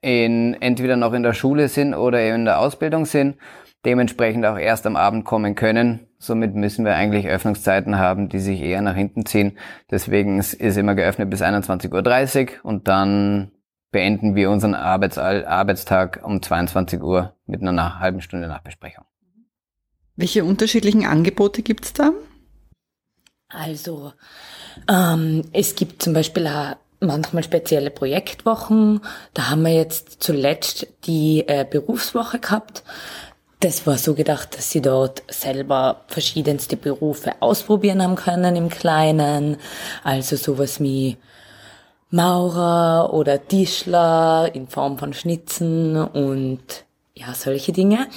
in, 0.02 0.52
entweder 0.60 0.96
noch 0.96 1.14
in 1.14 1.22
der 1.22 1.32
Schule 1.32 1.68
sind 1.68 1.94
oder 1.94 2.22
in 2.34 2.44
der 2.44 2.60
Ausbildung 2.60 3.06
sind, 3.06 3.38
dementsprechend 3.86 4.44
auch 4.44 4.58
erst 4.58 4.86
am 4.86 4.96
Abend 4.96 5.24
kommen 5.24 5.54
können. 5.54 6.08
Somit 6.18 6.54
müssen 6.54 6.84
wir 6.84 6.94
eigentlich 6.94 7.26
Öffnungszeiten 7.26 7.96
haben, 7.96 8.28
die 8.28 8.40
sich 8.40 8.60
eher 8.60 8.82
nach 8.82 8.96
hinten 8.96 9.24
ziehen. 9.24 9.56
Deswegen 9.90 10.38
ist, 10.38 10.52
immer 10.52 10.94
geöffnet 10.94 11.30
bis 11.30 11.40
21.30 11.40 12.48
Uhr 12.58 12.64
und 12.64 12.86
dann 12.86 13.50
beenden 13.92 14.34
wir 14.34 14.50
unseren 14.50 14.74
Arbeits 14.74 15.16
Arbeitstag 15.16 16.20
um 16.22 16.42
22 16.42 17.02
Uhr 17.02 17.34
mit 17.46 17.62
einer 17.62 17.98
halben 17.98 18.20
Stunde 18.20 18.46
Nachbesprechung. 18.46 19.06
Welche 20.16 20.44
unterschiedlichen 20.44 21.06
Angebote 21.06 21.62
gibt's 21.62 21.92
da? 21.92 22.12
Also, 23.48 24.12
ähm, 24.88 25.42
es 25.52 25.74
gibt 25.74 26.02
zum 26.02 26.12
Beispiel 26.12 26.46
auch 26.46 26.76
manchmal 27.00 27.42
spezielle 27.42 27.90
Projektwochen. 27.90 29.00
Da 29.34 29.50
haben 29.50 29.62
wir 29.62 29.74
jetzt 29.74 30.22
zuletzt 30.22 30.86
die 31.04 31.44
äh, 31.46 31.66
Berufswoche 31.68 32.38
gehabt. 32.38 32.84
Das 33.60 33.86
war 33.86 33.98
so 33.98 34.14
gedacht, 34.14 34.56
dass 34.56 34.70
sie 34.70 34.80
dort 34.80 35.22
selber 35.28 36.04
verschiedenste 36.08 36.76
Berufe 36.76 37.34
ausprobieren 37.40 38.02
haben 38.02 38.16
können 38.16 38.56
im 38.56 38.70
Kleinen. 38.70 39.58
Also 40.02 40.36
sowas 40.36 40.80
wie 40.80 41.18
Maurer 42.10 43.12
oder 43.12 43.46
Tischler 43.46 44.50
in 44.54 44.66
Form 44.66 44.98
von 44.98 45.12
Schnitzen 45.12 45.96
und 45.96 46.60
ja, 47.20 47.34
solche 47.34 47.72
Dinge. 47.72 48.08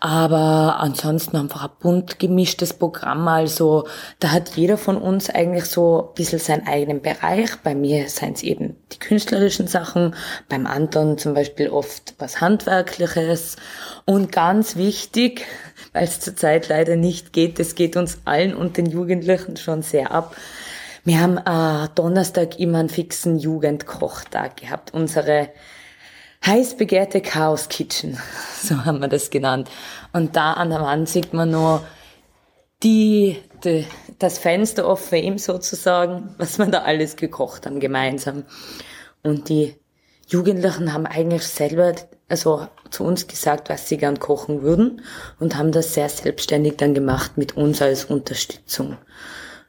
Aber 0.00 0.78
ansonsten 0.80 1.36
einfach 1.36 1.64
ein 1.64 1.70
bunt 1.78 2.18
gemischtes 2.18 2.74
Programm. 2.74 3.28
Also 3.28 3.86
da 4.18 4.32
hat 4.32 4.56
jeder 4.56 4.76
von 4.76 4.96
uns 4.96 5.30
eigentlich 5.30 5.66
so 5.66 6.08
ein 6.08 6.14
bisschen 6.14 6.40
seinen 6.40 6.66
eigenen 6.66 7.00
Bereich. 7.00 7.56
Bei 7.62 7.74
mir 7.74 8.08
seien 8.08 8.32
es 8.32 8.42
eben 8.42 8.76
die 8.92 8.98
künstlerischen 8.98 9.68
Sachen, 9.68 10.14
beim 10.48 10.66
anderen 10.66 11.16
zum 11.16 11.34
Beispiel 11.34 11.68
oft 11.68 12.14
was 12.18 12.40
Handwerkliches. 12.40 13.56
Und 14.04 14.32
ganz 14.32 14.74
wichtig, 14.74 15.46
weil 15.92 16.04
es 16.04 16.18
zurzeit 16.18 16.68
leider 16.68 16.96
nicht 16.96 17.32
geht, 17.32 17.60
es 17.60 17.76
geht 17.76 17.96
uns 17.96 18.18
allen 18.24 18.54
und 18.54 18.76
den 18.76 18.86
Jugendlichen 18.86 19.56
schon 19.56 19.82
sehr 19.82 20.10
ab. 20.10 20.34
Wir 21.04 21.20
haben 21.20 21.38
äh, 21.38 21.88
Donnerstag 21.94 22.58
immer 22.58 22.78
einen 22.78 22.88
fixen 22.90 23.38
Jugendkochtag 23.38 24.56
gehabt. 24.56 24.92
Unsere 24.92 25.48
heiß 26.44 26.76
begehrte 26.76 27.20
Chaos 27.20 27.68
Kitchen, 27.68 28.18
so 28.62 28.84
haben 28.84 29.00
wir 29.00 29.08
das 29.08 29.30
genannt. 29.30 29.70
Und 30.12 30.36
da 30.36 30.54
an 30.54 30.70
der 30.70 30.80
Wand 30.80 31.08
sieht 31.08 31.32
man 31.32 31.50
nur 31.50 31.84
die, 32.82 33.36
die, 33.64 33.86
das 34.18 34.38
Fenster 34.38 34.88
of 34.88 35.00
Fame 35.00 35.38
sozusagen, 35.38 36.34
was 36.38 36.58
wir 36.58 36.66
da 36.66 36.82
alles 36.82 37.16
gekocht 37.16 37.66
haben 37.66 37.80
gemeinsam. 37.80 38.44
Und 39.22 39.48
die 39.48 39.74
Jugendlichen 40.26 40.92
haben 40.92 41.06
eigentlich 41.06 41.42
selber, 41.42 41.94
also 42.28 42.66
zu 42.90 43.04
uns 43.04 43.26
gesagt, 43.26 43.68
was 43.68 43.88
sie 43.88 43.98
gern 43.98 44.18
kochen 44.18 44.62
würden 44.62 45.02
und 45.40 45.56
haben 45.56 45.72
das 45.72 45.94
sehr 45.94 46.08
selbstständig 46.08 46.76
dann 46.76 46.94
gemacht 46.94 47.36
mit 47.36 47.56
uns 47.56 47.82
als 47.82 48.04
Unterstützung 48.04 48.96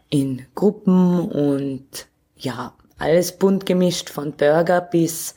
in 0.10 0.46
Gruppen 0.56 1.32
und 1.32 2.08
ja, 2.38 2.74
alles 3.00 3.38
bunt 3.38 3.66
gemischt 3.66 4.10
von 4.10 4.34
Burger 4.34 4.82
bis 4.82 5.36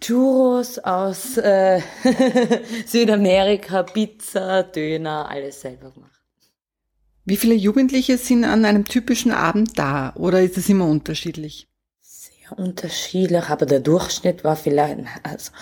Churros 0.00 0.78
aus 0.78 1.36
äh, 1.36 1.80
Südamerika, 2.86 3.82
Pizza, 3.82 4.62
Döner, 4.62 5.28
alles 5.28 5.60
selber 5.60 5.90
gemacht. 5.90 6.20
Wie 7.24 7.36
viele 7.36 7.54
Jugendliche 7.54 8.16
sind 8.16 8.44
an 8.44 8.64
einem 8.64 8.86
typischen 8.86 9.30
Abend 9.30 9.78
da 9.78 10.14
oder 10.16 10.40
ist 10.40 10.56
es 10.56 10.68
immer 10.68 10.86
unterschiedlich? 10.86 11.68
Sehr 12.00 12.58
unterschiedlich, 12.58 13.44
aber 13.44 13.66
der 13.66 13.80
Durchschnitt 13.80 14.42
war 14.42 14.56
vielleicht, 14.56 15.04
also 15.22 15.52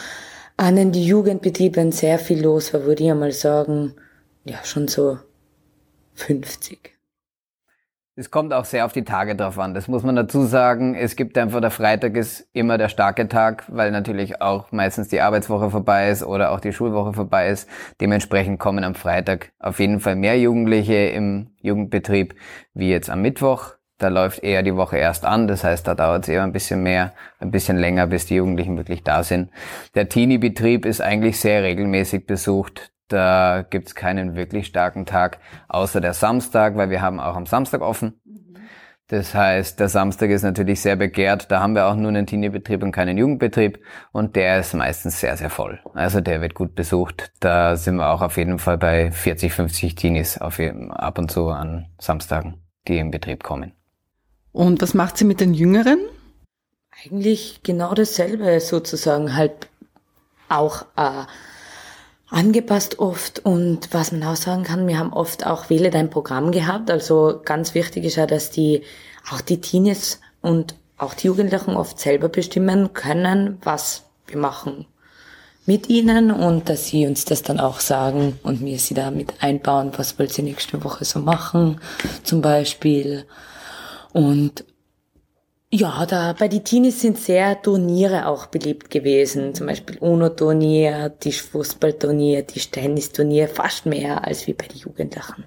an 0.57 0.77
den 0.77 0.95
Jugendbetrieben 0.95 1.93
sehr 1.93 2.19
viel 2.19 2.41
los 2.41 2.73
war, 2.73 2.85
würde 2.85 3.05
ich 3.05 3.11
einmal 3.11 3.33
sagen, 3.33 3.95
ja, 4.45 4.65
schon 4.65 4.89
so 4.89 5.19
50. 6.15 6.98
Es 8.19 8.33
kommt 8.33 8.53
auch 8.53 8.65
sehr 8.65 8.85
auf 8.85 8.93
die 8.93 9.05
Tage 9.05 9.37
drauf 9.37 9.61
an. 9.61 9.75
Das 9.75 9.87
muss 9.87 10.03
man 10.03 10.17
dazu 10.17 10.43
sagen. 10.43 10.97
Es 10.97 11.15
gibt 11.15 11.39
einfach, 11.39 11.61
der 11.61 11.71
Freitag 11.71 12.17
ist 12.17 12.49
immer 12.53 12.77
der 12.77 12.89
starke 12.89 13.29
Tag, 13.29 13.63
weil 13.69 13.93
natürlich 13.93 14.43
auch 14.43 14.73
meistens 14.73 15.07
die 15.07 15.21
Arbeitswoche 15.21 15.71
vorbei 15.71 16.11
ist 16.11 16.25
oder 16.25 16.51
auch 16.51 16.59
die 16.59 16.73
Schulwoche 16.73 17.13
vorbei 17.13 17.49
ist. 17.49 17.69
Dementsprechend 18.01 18.59
kommen 18.59 18.83
am 18.83 18.97
Freitag 18.97 19.53
auf 19.61 19.79
jeden 19.79 20.01
Fall 20.01 20.17
mehr 20.17 20.37
Jugendliche 20.37 20.97
im 20.97 21.51
Jugendbetrieb 21.61 22.35
wie 22.75 22.91
jetzt 22.91 23.09
am 23.09 23.23
Mittwoch. 23.23 23.75
Da 23.99 24.09
läuft 24.09 24.43
eher 24.43 24.65
die 24.65 24.75
Woche 24.75 24.97
erst 24.97 25.25
an. 25.25 25.47
Das 25.47 25.63
heißt, 25.63 25.87
da 25.87 25.95
dauert 25.95 26.25
es 26.25 26.29
eher 26.29 26.43
ein 26.43 26.51
bisschen 26.51 26.83
mehr, 26.83 27.13
ein 27.39 27.53
bisschen 27.53 27.77
länger, 27.77 28.09
bis 28.09 28.27
die 28.27 28.35
Jugendlichen 28.35 28.77
wirklich 28.77 29.05
da 29.05 29.23
sind. 29.23 29.49
Der 29.95 30.09
Teenie-Betrieb 30.09 30.87
ist 30.87 31.01
eigentlich 31.01 31.39
sehr 31.39 31.63
regelmäßig 31.63 32.27
besucht. 32.27 32.91
Da 33.09 33.65
gibt's 33.69 33.95
keinen 33.95 34.37
wirklich 34.37 34.67
starken 34.67 35.07
Tag, 35.07 35.39
außer 35.69 36.01
der 36.01 36.15
Samstag, 36.15 36.77
weil 36.77 36.91
wir 36.91 37.03
haben 37.03 37.21
auch 37.21 37.37
am 37.37 37.47
Samstag 37.47 37.81
offen. 37.81 38.21
Das 39.09 39.35
heißt, 39.35 39.81
der 39.81 39.89
Samstag 39.89 40.29
ist 40.29 40.43
natürlich 40.43 40.83
sehr 40.83 40.97
begehrt. 40.97 41.51
Da 41.51 41.61
haben 41.61 41.75
wir 41.75 41.87
auch 41.87 41.95
nur 41.95 42.11
einen 42.11 42.27
Teenie-Betrieb 42.27 42.83
und 42.83 42.93
keinen 42.93 43.17
Jugendbetrieb. 43.17 43.83
Und 44.13 44.37
der 44.37 44.61
ist 44.61 44.75
meistens 44.75 45.19
sehr, 45.19 45.35
sehr 45.39 45.49
voll. 45.49 45.81
Also 45.95 46.21
der 46.21 46.43
wird 46.43 46.53
gut 46.53 46.75
besucht. 46.75 47.33
Da 47.41 47.77
sind 47.77 47.97
wir 47.97 48.11
auch 48.11 48.21
auf 48.21 48.37
jeden 48.37 48.59
Fall 48.59 48.77
bei 48.77 49.11
40, 49.11 49.51
50 49.51 49.95
Teenies 49.95 50.37
auf, 50.37 50.61
ab 50.91 51.19
und 51.19 51.31
zu 51.31 51.49
an 51.49 51.87
Samstagen, 51.99 52.61
die 52.87 52.99
im 52.99 53.11
Betrieb 53.11 53.43
kommen. 53.43 53.73
Und 54.53 54.83
was 54.83 54.93
macht 54.93 55.17
sie 55.17 55.25
mit 55.25 55.41
den 55.41 55.55
Jüngeren? 55.55 56.01
Eigentlich 57.03 57.63
genau 57.63 57.95
dasselbe 57.95 58.61
sozusagen. 58.61 59.35
Halt 59.35 59.69
auch 60.51 60.83
äh, 60.97 61.25
angepasst 62.31 62.99
oft 62.99 63.41
und 63.41 63.93
was 63.93 64.13
man 64.13 64.23
auch 64.25 64.37
sagen 64.37 64.63
kann, 64.63 64.87
wir 64.87 64.99
haben 64.99 65.13
oft 65.13 65.47
auch 65.47 65.71
Wähle 65.71 65.91
dein 65.91 66.11
Programm 66.11 66.53
gehabt. 66.53 66.91
Also 66.91 67.41
ganz 67.45 67.75
wichtig 67.75 68.05
ist 68.05 68.17
ja, 68.17 68.27
dass 68.27 68.51
die 68.51 68.83
auch 69.31 69.41
die 69.41 69.61
Teenies 69.61 70.21
und 70.43 70.75
auch 70.99 71.15
die 71.15 71.29
Jugendlichen 71.29 71.77
oft 71.77 71.99
selber 71.99 72.29
bestimmen 72.29 72.93
können, 72.93 73.59
was 73.63 74.05
wir 74.27 74.39
machen 74.39 74.87
mit 75.69 75.91
ihnen 75.91 76.31
und 76.31 76.71
dass 76.71 76.87
sie 76.87 77.07
uns 77.07 77.27
das 77.27 77.43
dann 77.43 77.61
auch 77.61 77.81
sagen 77.81 78.39
und 78.43 78.65
wir 78.65 78.79
sie 78.79 78.95
da 78.95 79.11
mit 79.11 79.35
einbauen, 79.43 79.93
was 79.97 80.19
wollt 80.19 80.37
ihr 80.39 80.45
nächste 80.45 80.83
Woche 80.83 81.05
so 81.05 81.19
machen, 81.19 81.79
zum 82.25 82.41
Beispiel. 82.41 83.27
Und 84.15 84.65
ja, 85.71 86.07
da 86.07 86.33
bei 86.33 86.49
die 86.49 86.65
Teenies 86.65 87.01
sind 87.01 87.19
sehr 87.19 87.61
Turniere 87.61 88.27
auch 88.27 88.47
beliebt 88.47 88.91
gewesen. 88.91 89.55
Zum 89.55 89.67
Beispiel 89.67 89.99
UNO-Turnier, 89.99 91.19
Tischfußballturnier, 91.21 92.47
Tischtennisturnier, 92.47 93.49
fast 93.49 93.85
mehr 93.85 94.27
als 94.27 94.47
wie 94.47 94.55
bei 94.55 94.67
den 94.67 94.79
Jugendlichen. 94.79 95.45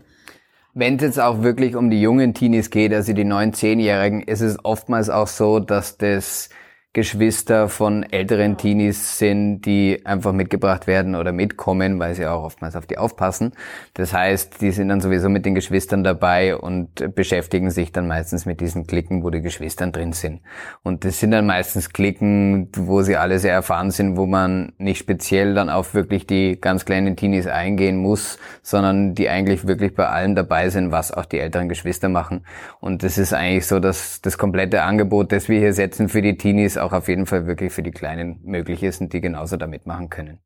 Wenn 0.73 0.95
es 0.95 1.01
jetzt 1.01 1.19
auch 1.19 1.41
wirklich 1.41 1.75
um 1.75 1.89
die 1.89 2.01
jungen 2.01 2.33
Teenies 2.33 2.69
geht, 2.69 2.93
also 2.93 3.13
die 3.13 3.25
neun, 3.25 3.53
zehnjährigen, 3.53 4.21
ist 4.21 4.41
es 4.41 4.63
oftmals 4.63 5.09
auch 5.09 5.27
so, 5.27 5.59
dass 5.59 5.97
das 5.97 6.49
Geschwister 6.93 7.69
von 7.69 8.03
älteren 8.03 8.57
Teenies 8.57 9.17
sind, 9.17 9.61
die 9.61 10.01
einfach 10.03 10.33
mitgebracht 10.33 10.87
werden 10.87 11.15
oder 11.15 11.31
mitkommen, 11.31 11.97
weil 11.99 12.15
sie 12.15 12.27
auch 12.27 12.43
oftmals 12.43 12.75
auf 12.75 12.85
die 12.85 12.97
aufpassen. 12.97 13.53
Das 13.93 14.11
heißt, 14.11 14.61
die 14.61 14.71
sind 14.71 14.89
dann 14.89 14.99
sowieso 14.99 15.29
mit 15.29 15.45
den 15.45 15.55
Geschwistern 15.55 16.03
dabei 16.03 16.57
und 16.57 17.15
beschäftigen 17.15 17.71
sich 17.71 17.93
dann 17.93 18.07
meistens 18.07 18.45
mit 18.45 18.59
diesen 18.59 18.87
Klicken, 18.87 19.23
wo 19.23 19.29
die 19.29 19.39
Geschwister 19.39 19.87
drin 19.87 20.11
sind. 20.11 20.41
Und 20.83 21.05
das 21.05 21.21
sind 21.21 21.31
dann 21.31 21.45
meistens 21.45 21.93
Klicken, 21.93 22.67
wo 22.75 23.03
sie 23.03 23.15
alle 23.15 23.39
sehr 23.39 23.53
erfahren 23.53 23.91
sind, 23.91 24.17
wo 24.17 24.25
man 24.25 24.73
nicht 24.77 24.97
speziell 24.97 25.53
dann 25.53 25.69
auf 25.69 25.93
wirklich 25.93 26.27
die 26.27 26.59
ganz 26.59 26.83
kleinen 26.83 27.15
Teenies 27.15 27.47
eingehen 27.47 27.95
muss, 27.95 28.37
sondern 28.63 29.15
die 29.15 29.29
eigentlich 29.29 29.65
wirklich 29.65 29.95
bei 29.95 30.09
allem 30.09 30.35
dabei 30.35 30.67
sind, 30.67 30.91
was 30.91 31.13
auch 31.13 31.25
die 31.25 31.39
älteren 31.39 31.69
Geschwister 31.69 32.09
machen. 32.09 32.45
Und 32.81 33.03
das 33.03 33.17
ist 33.17 33.31
eigentlich 33.31 33.65
so, 33.65 33.79
dass 33.79 34.19
das 34.19 34.37
komplette 34.37 34.83
Angebot, 34.83 35.31
das 35.31 35.47
wir 35.47 35.59
hier 35.59 35.71
setzen 35.71 36.09
für 36.09 36.21
die 36.21 36.35
Teenies, 36.35 36.80
auch 36.81 36.93
auf 36.93 37.07
jeden 37.07 37.25
Fall 37.25 37.47
wirklich 37.47 37.71
für 37.71 37.83
die 37.83 37.91
Kleinen 37.91 38.39
möglich 38.43 38.83
ist 38.83 39.01
und 39.01 39.13
die 39.13 39.21
genauso 39.21 39.57
da 39.57 39.67
mitmachen 39.67 40.09
können. 40.09 40.39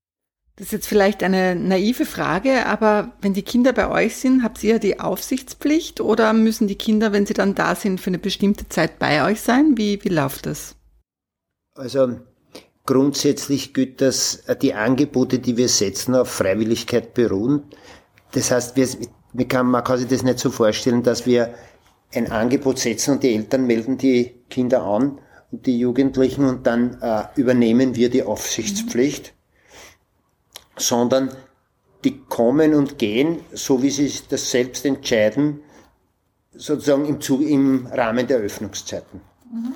Das 0.57 0.67
ist 0.67 0.71
jetzt 0.71 0.87
vielleicht 0.87 1.21
eine 1.21 1.53
naive 1.53 2.05
Frage, 2.05 2.65
aber 2.65 3.11
wenn 3.19 3.33
die 3.33 3.41
Kinder 3.41 3.73
bei 3.73 3.89
euch 3.89 4.15
sind, 4.15 4.41
habt 4.41 4.63
ihr 4.63 4.79
die 4.79 5.01
Aufsichtspflicht 5.01 5.99
oder 5.99 6.31
müssen 6.31 6.67
die 6.67 6.77
Kinder, 6.77 7.11
wenn 7.11 7.25
sie 7.25 7.33
dann 7.33 7.55
da 7.55 7.75
sind, 7.75 7.99
für 7.99 8.09
eine 8.09 8.19
bestimmte 8.19 8.69
Zeit 8.69 8.97
bei 8.97 9.25
euch 9.29 9.41
sein? 9.41 9.73
Wie, 9.77 10.01
wie 10.03 10.09
läuft 10.09 10.45
das? 10.45 10.75
Also 11.77 12.19
grundsätzlich 12.85 13.73
gilt, 13.73 13.99
dass 13.99 14.45
die 14.61 14.73
Angebote, 14.73 15.39
die 15.39 15.57
wir 15.57 15.67
setzen, 15.67 16.15
auf 16.15 16.29
Freiwilligkeit 16.29 17.13
beruhen. 17.13 17.63
Das 18.31 18.49
heißt, 18.49 18.77
wir, 18.77 18.87
wir 19.33 19.47
kann, 19.49 19.67
man 19.67 19.83
kann 19.83 19.97
sich 19.97 20.07
das 20.07 20.23
nicht 20.23 20.39
so 20.39 20.51
vorstellen, 20.51 21.03
dass 21.03 21.25
wir 21.25 21.53
ein 22.13 22.31
Angebot 22.31 22.79
setzen 22.79 23.15
und 23.15 23.23
die 23.23 23.35
Eltern 23.35 23.67
melden 23.67 23.97
die 23.97 24.35
Kinder 24.49 24.83
an 24.83 25.19
die 25.61 25.79
Jugendlichen 25.79 26.45
und 26.45 26.67
dann 26.67 27.01
äh, 27.01 27.23
übernehmen 27.35 27.95
wir 27.95 28.09
die 28.09 28.23
Aufsichtspflicht, 28.23 29.33
sondern 30.77 31.31
die 32.03 32.19
kommen 32.19 32.73
und 32.73 32.97
gehen, 32.99 33.39
so 33.53 33.81
wie 33.81 33.89
sie 33.89 34.11
das 34.29 34.51
selbst 34.51 34.85
entscheiden, 34.85 35.61
sozusagen 36.53 37.05
im, 37.05 37.19
Zug, 37.19 37.41
im 37.41 37.87
Rahmen 37.87 38.27
der 38.27 38.37
Öffnungszeiten. 38.37 39.21
Mhm. 39.51 39.73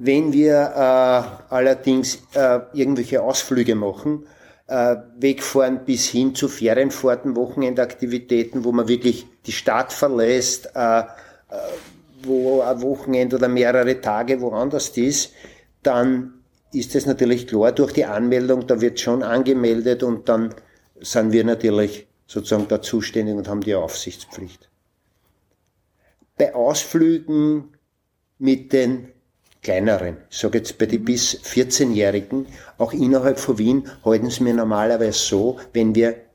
Wenn 0.00 0.32
wir 0.32 0.54
äh, 0.54 1.54
allerdings 1.54 2.18
äh, 2.34 2.60
irgendwelche 2.72 3.22
Ausflüge 3.22 3.74
machen, 3.74 4.26
äh, 4.68 4.96
wegfahren 5.18 5.84
bis 5.84 6.06
hin 6.06 6.34
zu 6.34 6.48
Ferienfahrten, 6.48 7.34
Wochenendaktivitäten, 7.34 8.64
wo 8.64 8.72
man 8.72 8.86
wirklich 8.86 9.26
die 9.46 9.52
Stadt 9.52 9.92
verlässt, 9.92 10.70
wo 12.28 12.60
ein 12.60 12.82
Wochenende 12.82 13.36
oder 13.36 13.48
mehrere 13.48 14.00
Tage 14.00 14.40
woanders 14.40 14.90
ist, 14.96 15.32
dann 15.82 16.34
ist 16.72 16.94
es 16.94 17.06
natürlich 17.06 17.46
klar 17.46 17.72
durch 17.72 17.92
die 17.92 18.04
Anmeldung, 18.04 18.66
da 18.66 18.80
wird 18.80 19.00
schon 19.00 19.22
angemeldet 19.22 20.02
und 20.02 20.28
dann 20.28 20.54
sind 21.00 21.32
wir 21.32 21.44
natürlich 21.44 22.06
sozusagen 22.26 22.68
da 22.68 22.82
zuständig 22.82 23.34
und 23.34 23.48
haben 23.48 23.62
die 23.62 23.74
Aufsichtspflicht. 23.74 24.68
Bei 26.36 26.54
Ausflügen 26.54 27.70
mit 28.38 28.72
den 28.72 29.08
kleineren, 29.62 30.18
ich 30.30 30.38
sage 30.38 30.58
jetzt 30.58 30.78
bei 30.78 30.86
den 30.86 31.04
bis 31.04 31.40
14-Jährigen, 31.42 32.46
auch 32.76 32.92
innerhalb 32.92 33.40
von 33.40 33.58
Wien, 33.58 33.88
halten 34.04 34.30
sie 34.30 34.44
mir 34.44 34.54
normalerweise 34.54 35.18
so, 35.18 35.58
wenn 35.72 35.94
wir 35.94 36.27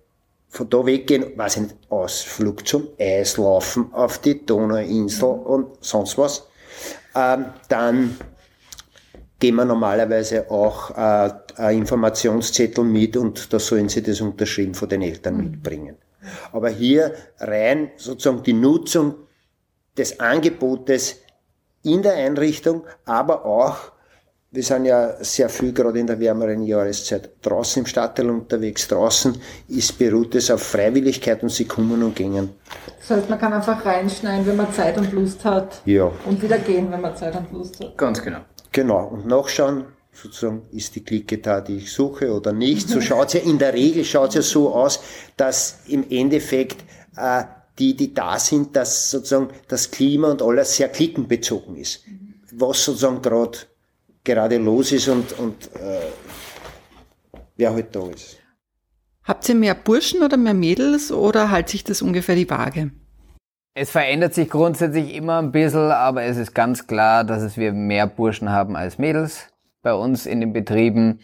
von 0.54 0.70
da 0.70 0.86
weggehen, 0.86 1.36
weiß 1.36 1.56
ich 1.56 1.62
nicht, 1.64 1.76
Ausflug 1.90 2.68
zum 2.68 2.90
Eislaufen 3.00 3.92
auf 3.92 4.20
die 4.20 4.46
Donauinsel 4.46 5.28
und 5.30 5.84
sonst 5.84 6.16
was, 6.20 6.48
ähm, 7.16 7.46
dann 7.70 8.16
gehen 9.40 9.56
wir 9.56 9.66
normalerweise 9.66 10.52
auch 10.52 10.92
äh, 10.92 11.32
ein 11.56 11.80
Informationszettel 11.80 12.84
mit 12.84 13.18
und 13.18 13.52
da 13.52 13.58
sollen 13.58 13.90
sie 13.90 14.04
das 14.04 14.22
unterschrieben 14.22 14.76
von 14.76 14.88
den 14.88 15.02
Eltern 15.02 15.38
mhm. 15.38 15.44
mitbringen. 15.44 15.98
Aber 16.52 16.70
hier 16.70 17.16
rein 17.40 17.90
sozusagen 17.98 18.44
die 18.44 18.54
Nutzung 18.54 19.16
des 19.98 20.20
Angebotes 20.20 21.16
in 21.82 22.04
der 22.04 22.14
Einrichtung, 22.14 22.84
aber 23.06 23.44
auch 23.44 23.93
wir 24.54 24.62
sind 24.62 24.86
ja 24.86 25.16
sehr 25.20 25.50
viel 25.50 25.74
gerade 25.74 26.00
in 26.00 26.06
der 26.06 26.20
wärmeren 26.20 26.62
Jahreszeit 26.62 27.32
draußen 27.42 27.82
im 27.82 27.86
Stadtteil 27.88 28.30
unterwegs. 28.30 28.88
Draußen 28.88 29.36
ist, 29.68 29.98
beruht 29.98 30.36
es 30.36 30.52
auf 30.52 30.62
Freiwilligkeit 30.62 31.42
und 31.42 31.50
sie 31.50 31.66
kommen 31.66 32.04
und 32.04 32.16
gehen. 32.16 32.52
Das 33.00 33.18
heißt, 33.18 33.30
man 33.32 33.40
kann 33.40 33.52
einfach 33.52 33.84
reinschneiden, 33.84 34.46
wenn 34.46 34.56
man 34.56 34.72
Zeit 34.72 34.96
und 35.00 35.12
Lust 35.12 35.44
hat. 35.44 35.82
Ja. 35.86 36.12
Und 36.26 36.40
wieder 36.40 36.60
gehen, 36.60 36.92
wenn 36.92 37.02
man 37.02 37.16
Zeit 37.16 37.36
und 37.36 37.52
Lust 37.52 37.80
hat. 37.80 37.98
Ganz 37.98 38.22
genau. 38.22 38.42
Genau. 38.72 39.08
Und 39.08 39.26
nachschauen, 39.26 39.86
sozusagen, 40.12 40.62
ist 40.72 40.96
die 40.96 41.04
Clique 41.04 41.40
da, 41.40 41.60
die 41.60 41.78
ich 41.78 41.92
suche 41.92 42.32
oder 42.32 42.54
nicht. 42.54 42.88
So 42.88 43.02
schaut 43.02 43.30
es 43.30 43.34
ja, 43.34 43.40
in 43.40 43.58
der 43.58 43.74
Regel 43.74 44.06
schaut 44.06 44.30
es 44.30 44.36
ja 44.36 44.42
so 44.44 44.72
aus, 44.72 45.00
dass 45.36 45.80
im 45.88 46.06
Endeffekt, 46.12 46.84
äh, 47.18 47.44
die, 47.80 47.96
die 47.96 48.14
da 48.14 48.38
sind, 48.38 48.76
dass 48.76 49.10
sozusagen 49.10 49.48
das 49.68 49.90
Klima 49.90 50.30
und 50.30 50.44
alles 50.44 50.78
sehr 50.78 50.90
klickenbezogen 50.90 51.76
ist. 51.76 52.02
Was 52.52 52.86
sozusagen 52.86 53.24
gerade 53.24 53.58
gerade 54.24 54.58
los 54.58 54.92
ist 54.92 55.08
und, 55.08 55.38
und 55.40 55.68
äh, 55.76 56.02
wer 57.58 57.74
halt 57.74 57.96
da 57.96 58.08
ist. 58.10 58.40
Habt 59.24 59.48
ihr 59.48 59.56
mehr 59.56 59.76
Burschen 59.76 60.22
oder 60.22 60.38
mehr 60.38 60.54
Mädels 60.54 61.12
oder 61.12 61.52
hält 61.52 61.70
sich 61.70 61.84
das 61.84 62.02
ungefähr 62.02 62.36
die 62.36 62.50
Waage? 62.50 62.92
Es 63.76 63.90
verändert 63.90 64.34
sich 64.34 64.50
grundsätzlich 64.50 65.16
immer 65.16 65.40
ein 65.40 65.52
bisschen, 65.52 65.92
aber 65.92 66.24
es 66.24 66.38
ist 66.38 66.54
ganz 66.54 66.86
klar, 66.86 67.24
dass 67.24 67.42
es 67.42 67.58
wir 67.58 67.74
mehr 67.74 68.06
Burschen 68.06 68.52
haben 68.52 68.76
als 68.76 68.98
Mädels 68.98 69.48
bei 69.82 69.94
uns 69.94 70.26
in 70.26 70.42
den 70.42 70.54
Betrieben. 70.54 71.22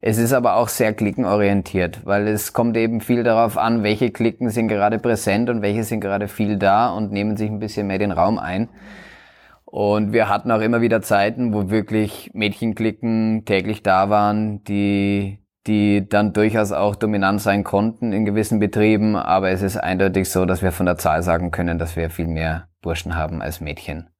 Es 0.00 0.18
ist 0.18 0.32
aber 0.32 0.56
auch 0.56 0.68
sehr 0.68 0.92
klickenorientiert, 0.92 2.04
weil 2.04 2.26
es 2.28 2.52
kommt 2.52 2.76
eben 2.76 3.00
viel 3.00 3.22
darauf 3.22 3.56
an, 3.56 3.82
welche 3.82 4.10
Klicken 4.10 4.50
sind 4.50 4.68
gerade 4.68 4.98
präsent 4.98 5.48
und 5.50 5.62
welche 5.62 5.84
sind 5.84 6.00
gerade 6.00 6.28
viel 6.28 6.58
da 6.58 6.90
und 6.90 7.12
nehmen 7.12 7.36
sich 7.36 7.50
ein 7.50 7.60
bisschen 7.60 7.86
mehr 7.86 7.98
den 7.98 8.12
Raum 8.12 8.38
ein. 8.38 8.68
Und 9.74 10.12
wir 10.12 10.28
hatten 10.28 10.52
auch 10.52 10.60
immer 10.60 10.82
wieder 10.82 11.02
Zeiten, 11.02 11.52
wo 11.52 11.68
wirklich 11.68 12.30
Mädchenklicken 12.32 13.42
täglich 13.44 13.82
da 13.82 14.08
waren, 14.08 14.62
die, 14.62 15.40
die 15.66 16.08
dann 16.08 16.32
durchaus 16.32 16.70
auch 16.70 16.94
dominant 16.94 17.40
sein 17.40 17.64
konnten 17.64 18.12
in 18.12 18.24
gewissen 18.24 18.60
Betrieben. 18.60 19.16
Aber 19.16 19.50
es 19.50 19.62
ist 19.62 19.76
eindeutig 19.76 20.30
so, 20.30 20.44
dass 20.44 20.62
wir 20.62 20.70
von 20.70 20.86
der 20.86 20.96
Zahl 20.96 21.24
sagen 21.24 21.50
können, 21.50 21.80
dass 21.80 21.96
wir 21.96 22.08
viel 22.08 22.28
mehr 22.28 22.68
Burschen 22.82 23.16
haben 23.16 23.42
als 23.42 23.60
Mädchen. 23.60 24.10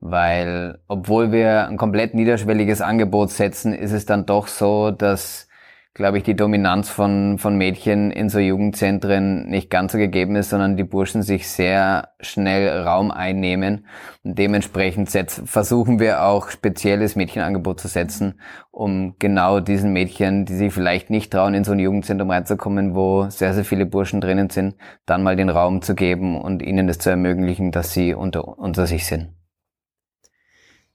Weil, 0.00 0.82
obwohl 0.86 1.32
wir 1.32 1.66
ein 1.66 1.78
komplett 1.78 2.12
niederschwelliges 2.12 2.82
Angebot 2.82 3.30
setzen, 3.30 3.72
ist 3.72 3.92
es 3.92 4.04
dann 4.04 4.26
doch 4.26 4.48
so, 4.48 4.90
dass 4.90 5.48
glaube 5.92 6.18
ich, 6.18 6.24
die 6.24 6.36
Dominanz 6.36 6.88
von, 6.88 7.38
von 7.38 7.56
Mädchen 7.56 8.12
in 8.12 8.28
so 8.28 8.38
Jugendzentren 8.38 9.48
nicht 9.48 9.70
ganz 9.70 9.90
so 9.92 9.98
gegeben 9.98 10.36
ist, 10.36 10.50
sondern 10.50 10.76
die 10.76 10.84
Burschen 10.84 11.22
sich 11.22 11.48
sehr 11.48 12.10
schnell 12.20 12.68
Raum 12.82 13.10
einnehmen. 13.10 13.86
Und 14.22 14.38
dementsprechend 14.38 15.10
versuchen 15.10 15.98
wir 15.98 16.22
auch 16.22 16.50
spezielles 16.50 17.16
Mädchenangebot 17.16 17.80
zu 17.80 17.88
setzen, 17.88 18.40
um 18.70 19.16
genau 19.18 19.58
diesen 19.58 19.92
Mädchen, 19.92 20.44
die 20.44 20.54
sich 20.54 20.72
vielleicht 20.72 21.10
nicht 21.10 21.32
trauen, 21.32 21.54
in 21.54 21.64
so 21.64 21.72
ein 21.72 21.80
Jugendzentrum 21.80 22.30
reinzukommen, 22.30 22.94
wo 22.94 23.28
sehr, 23.28 23.52
sehr 23.52 23.64
viele 23.64 23.84
Burschen 23.84 24.20
drinnen 24.20 24.48
sind, 24.48 24.76
dann 25.06 25.24
mal 25.24 25.34
den 25.34 25.50
Raum 25.50 25.82
zu 25.82 25.96
geben 25.96 26.40
und 26.40 26.62
ihnen 26.62 26.86
das 26.86 26.98
zu 26.98 27.10
ermöglichen, 27.10 27.72
dass 27.72 27.92
sie 27.92 28.14
unter, 28.14 28.58
unter 28.58 28.86
sich 28.86 29.06
sind. 29.06 29.30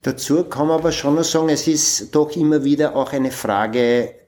Dazu 0.00 0.44
kann 0.44 0.68
man 0.68 0.78
aber 0.78 0.92
schon 0.92 1.16
noch 1.16 1.24
sagen, 1.24 1.48
es 1.50 1.66
ist 1.66 2.14
doch 2.14 2.34
immer 2.34 2.64
wieder 2.64 2.96
auch 2.96 3.12
eine 3.12 3.30
Frage 3.30 4.25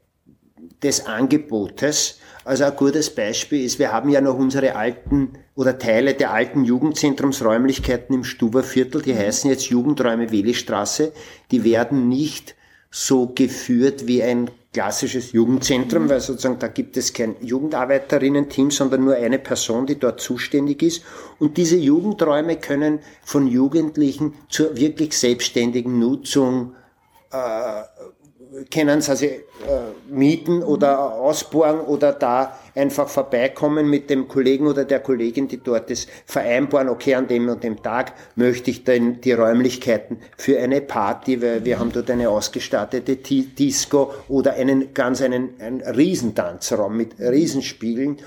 des 0.83 1.07
Angebotes. 1.07 2.19
Also 2.45 2.65
ein 2.65 2.77
gutes 2.77 3.15
Beispiel 3.15 3.65
ist, 3.65 3.79
wir 3.79 3.93
haben 3.93 4.09
ja 4.09 4.21
noch 4.21 4.39
unsere 4.39 4.77
alten 4.77 5.33
oder 5.55 5.79
Teile 5.79 6.15
der 6.15 6.33
alten 6.33 6.65
Jugendzentrumsräumlichkeiten 6.65 8.15
im 8.15 8.25
Stuberviertel, 8.25 9.03
die 9.03 9.17
heißen 9.17 9.51
jetzt 9.51 9.67
Jugendräume 9.67 10.31
Welistraße. 10.31 11.13
Die 11.51 11.65
werden 11.65 12.09
nicht 12.09 12.55
so 12.91 13.27
geführt 13.27 14.07
wie 14.07 14.23
ein 14.23 14.51
klassisches 14.73 15.33
Jugendzentrum, 15.33 16.09
weil 16.09 16.21
sozusagen 16.21 16.59
da 16.59 16.69
gibt 16.69 16.97
es 16.97 17.13
kein 17.13 17.37
Jugendarbeiterinnen-Team, 17.41 18.71
sondern 18.71 19.05
nur 19.05 19.17
eine 19.17 19.39
Person, 19.39 19.87
die 19.87 19.99
dort 19.99 20.21
zuständig 20.21 20.83
ist. 20.83 21.03
Und 21.39 21.57
diese 21.57 21.77
Jugendräume 21.77 22.57
können 22.57 23.01
von 23.25 23.47
Jugendlichen 23.47 24.35
zur 24.49 24.77
wirklich 24.77 25.19
selbstständigen 25.19 25.99
Nutzung 25.99 26.75
äh, 27.33 27.83
können 28.73 29.01
sie 29.01 29.11
also 29.11 29.27
äh, 29.27 29.41
mieten 30.09 30.63
oder 30.63 31.13
ausbauen 31.15 31.81
oder 31.81 32.13
da 32.13 32.59
einfach 32.75 33.09
vorbeikommen 33.09 33.89
mit 33.89 34.09
dem 34.11 34.29
Kollegen 34.29 34.67
oder 34.67 34.85
der 34.85 35.01
Kollegin, 35.01 35.49
die 35.49 35.63
dort 35.63 35.91
ist, 35.91 36.09
vereinbaren, 36.27 36.89
okay, 36.89 37.15
an 37.15 37.29
dem 37.29 37.49
und 37.49 37.63
dem 37.63 37.83
Tag 37.83 38.13
möchte 38.37 38.71
ich 38.71 38.85
dann 38.85 39.21
die 39.21 39.33
Räumlichkeiten 39.33 40.19
für 40.37 40.59
eine 40.59 40.81
Party, 40.81 41.43
weil 41.43 41.65
wir 41.65 41.79
haben 41.79 41.93
dort 41.93 42.11
eine 42.11 42.31
ausgestattete 42.31 43.17
Disco 43.17 44.13
oder 44.29 44.55
einen 44.55 44.95
ganz 44.95 45.21
einen, 45.23 45.61
einen 45.61 45.81
Riesentanzraum 45.83 46.97
mit 46.97 47.19
Riesenspiegeln 47.19 48.19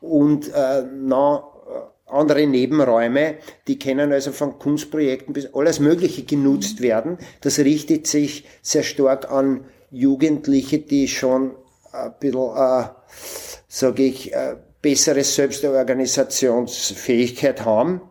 und 0.00 0.52
äh, 0.52 0.82
noch 0.82 1.49
andere 2.12 2.46
Nebenräume, 2.46 3.36
die 3.66 3.78
können 3.78 4.12
also 4.12 4.32
von 4.32 4.58
Kunstprojekten 4.58 5.32
bis 5.32 5.54
alles 5.54 5.80
Mögliche 5.80 6.24
genutzt 6.24 6.80
werden. 6.80 7.18
Das 7.40 7.58
richtet 7.58 8.06
sich 8.06 8.46
sehr 8.62 8.82
stark 8.82 9.30
an 9.30 9.64
Jugendliche, 9.90 10.78
die 10.78 11.08
schon 11.08 11.52
ein 11.92 12.14
bisschen, 12.20 12.56
äh, 12.56 12.84
sage 13.68 14.02
ich, 14.04 14.32
äh, 14.32 14.56
bessere 14.82 15.24
Selbstorganisationsfähigkeit 15.24 17.64
haben. 17.64 18.02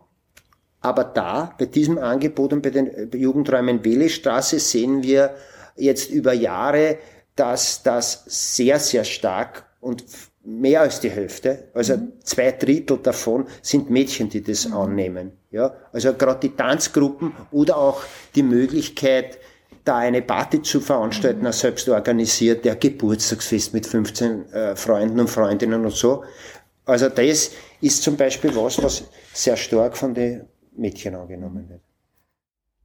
Aber 0.80 1.04
da, 1.04 1.54
bei 1.58 1.66
diesem 1.66 1.98
Angebot 1.98 2.52
und 2.52 2.62
bei 2.62 2.70
den 2.70 3.10
Jugendräumen 3.12 3.84
Wählestraße 3.84 4.58
sehen 4.58 5.02
wir 5.02 5.34
jetzt 5.76 6.10
über 6.10 6.32
Jahre, 6.32 6.98
dass 7.36 7.82
das 7.82 8.24
sehr, 8.26 8.78
sehr 8.78 9.04
stark 9.04 9.64
und 9.80 10.04
mehr 10.44 10.80
als 10.80 11.00
die 11.00 11.10
Hälfte, 11.10 11.68
also 11.74 11.96
mhm. 11.96 12.12
zwei 12.22 12.52
Drittel 12.52 12.98
davon 12.98 13.46
sind 13.62 13.90
Mädchen, 13.90 14.28
die 14.28 14.42
das 14.42 14.68
mhm. 14.68 14.74
annehmen. 14.74 15.32
Ja, 15.50 15.74
also 15.92 16.14
gerade 16.14 16.40
die 16.48 16.56
Tanzgruppen 16.56 17.32
oder 17.50 17.76
auch 17.76 18.02
die 18.34 18.42
Möglichkeit, 18.42 19.38
da 19.84 19.98
eine 19.98 20.22
Party 20.22 20.62
zu 20.62 20.80
veranstalten, 20.80 21.44
mhm. 21.44 21.52
selbst 21.52 21.88
organisiert, 21.88 22.64
der 22.64 22.76
Geburtstagsfest 22.76 23.74
mit 23.74 23.86
15 23.86 24.52
äh, 24.52 24.76
Freunden 24.76 25.20
und 25.20 25.28
Freundinnen 25.28 25.84
und 25.84 25.94
so. 25.94 26.24
Also 26.84 27.08
das 27.08 27.52
ist 27.80 28.02
zum 28.02 28.16
Beispiel 28.16 28.54
was, 28.56 28.82
was 28.82 29.04
sehr 29.32 29.56
stark 29.56 29.96
von 29.96 30.14
den 30.14 30.46
Mädchen 30.76 31.14
angenommen 31.14 31.68
wird. 31.68 31.80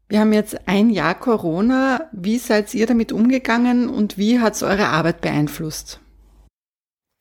Wir 0.08 0.20
haben 0.20 0.34
jetzt 0.34 0.68
ein 0.68 0.92
Jahr 0.92 1.20
Corona. 1.20 2.10
Wie 2.12 2.38
seid 2.38 2.74
ihr 2.76 2.86
damit 2.86 3.12
umgegangen 3.12 3.90
und 3.90 4.18
wie 4.18 4.40
hat 4.40 4.54
es 4.54 4.62
eure 4.62 4.88
Arbeit 4.88 5.22
beeinflusst? 5.22 6.00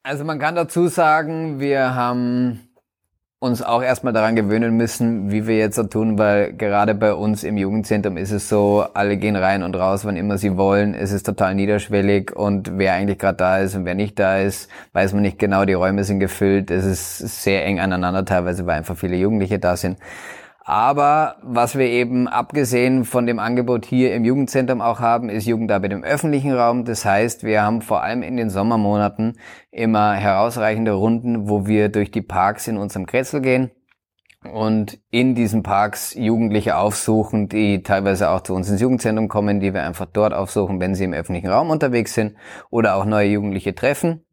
Also 0.07 0.23
man 0.23 0.39
kann 0.39 0.55
dazu 0.55 0.89
sagen, 0.89 1.61
wir 1.61 1.95
haben 1.95 2.69
uns 3.39 3.63
auch 3.63 3.83
erstmal 3.83 4.13
daran 4.13 4.37
gewöhnen 4.37 4.77
müssen, 4.77 5.33
wie 5.33 5.47
wir 5.47 5.57
jetzt 5.57 5.77
so 5.77 5.85
tun, 5.85 6.19
weil 6.19 6.53
gerade 6.53 6.95
bei 6.95 7.15
uns 7.15 7.43
im 7.43 7.57
Jugendzentrum 7.57 8.19
ist 8.19 8.31
es 8.31 8.51
so, 8.51 8.85
alle 8.93 9.17
gehen 9.17 9.35
rein 9.35 9.63
und 9.63 9.75
raus, 9.75 10.05
wann 10.05 10.19
immer 10.19 10.37
sie 10.37 10.59
wollen. 10.59 10.93
Es 10.93 11.11
ist 11.11 11.25
total 11.25 11.55
niederschwellig 11.55 12.37
und 12.37 12.77
wer 12.77 12.93
eigentlich 12.93 13.19
gerade 13.19 13.39
da 13.39 13.59
ist 13.61 13.77
und 13.77 13.87
wer 13.87 13.95
nicht 13.95 14.19
da 14.19 14.41
ist, 14.41 14.69
weiß 14.93 15.15
man 15.15 15.23
nicht 15.23 15.39
genau. 15.39 15.65
Die 15.65 15.73
Räume 15.73 16.05
sind 16.05 16.21
gefüllt. 16.21 16.71
Es 16.71 16.85
ist 16.85 17.43
sehr 17.43 17.65
eng 17.65 17.81
aneinander 17.81 18.27
teilweise, 18.27 18.67
weil 18.67 18.77
einfach 18.77 18.99
viele 18.99 19.17
Jugendliche 19.17 19.59
da 19.59 19.75
sind. 19.75 19.97
Aber 20.67 21.37
was 21.43 21.77
wir 21.77 21.85
eben 21.85 22.27
abgesehen 22.27 23.05
von 23.05 23.27
dem 23.27 23.39
Angebot 23.39 23.85
hier 23.85 24.15
im 24.15 24.25
Jugendzentrum 24.25 24.81
auch 24.81 24.99
haben, 24.99 25.29
ist 25.29 25.45
Jugendarbeit 25.45 25.93
im 25.93 26.03
öffentlichen 26.03 26.53
Raum. 26.55 26.87
Das 26.87 27.05
heißt, 27.05 27.45
wir 27.45 27.63
haben 27.63 27.83
vor 27.83 28.03
allem 28.03 28.23
in 28.23 28.39
den 28.39 28.49
Sommermonaten 28.49 29.39
immer 29.71 30.15
herausreichende 30.15 30.93
Runden, 30.93 31.51
wo 31.51 31.67
wir 31.67 31.91
durch 31.91 32.11
die 32.11 32.23
Parks 32.23 32.67
in 32.67 32.79
unserem 32.79 33.05
Kretzel 33.05 33.43
gehen 33.43 33.73
und 34.51 34.99
in 35.11 35.35
diesen 35.35 35.63
Parks 35.63 36.15
Jugendliche 36.15 36.79
aufsuchen, 36.79 37.51
die 37.51 37.83
teilweise 37.83 38.31
auch 38.31 38.41
zu 38.41 38.55
uns 38.55 38.71
ins 38.71 38.81
Jugendzentrum 38.81 39.29
kommen, 39.29 39.61
die 39.61 39.75
wir 39.75 39.83
einfach 39.83 40.07
dort 40.07 40.33
aufsuchen, 40.33 40.81
wenn 40.81 40.95
sie 40.95 41.05
im 41.05 41.13
öffentlichen 41.13 41.49
Raum 41.49 41.69
unterwegs 41.69 42.15
sind 42.15 42.37
oder 42.71 42.97
auch 42.97 43.05
neue 43.05 43.29
Jugendliche 43.29 43.75
treffen. 43.75 44.25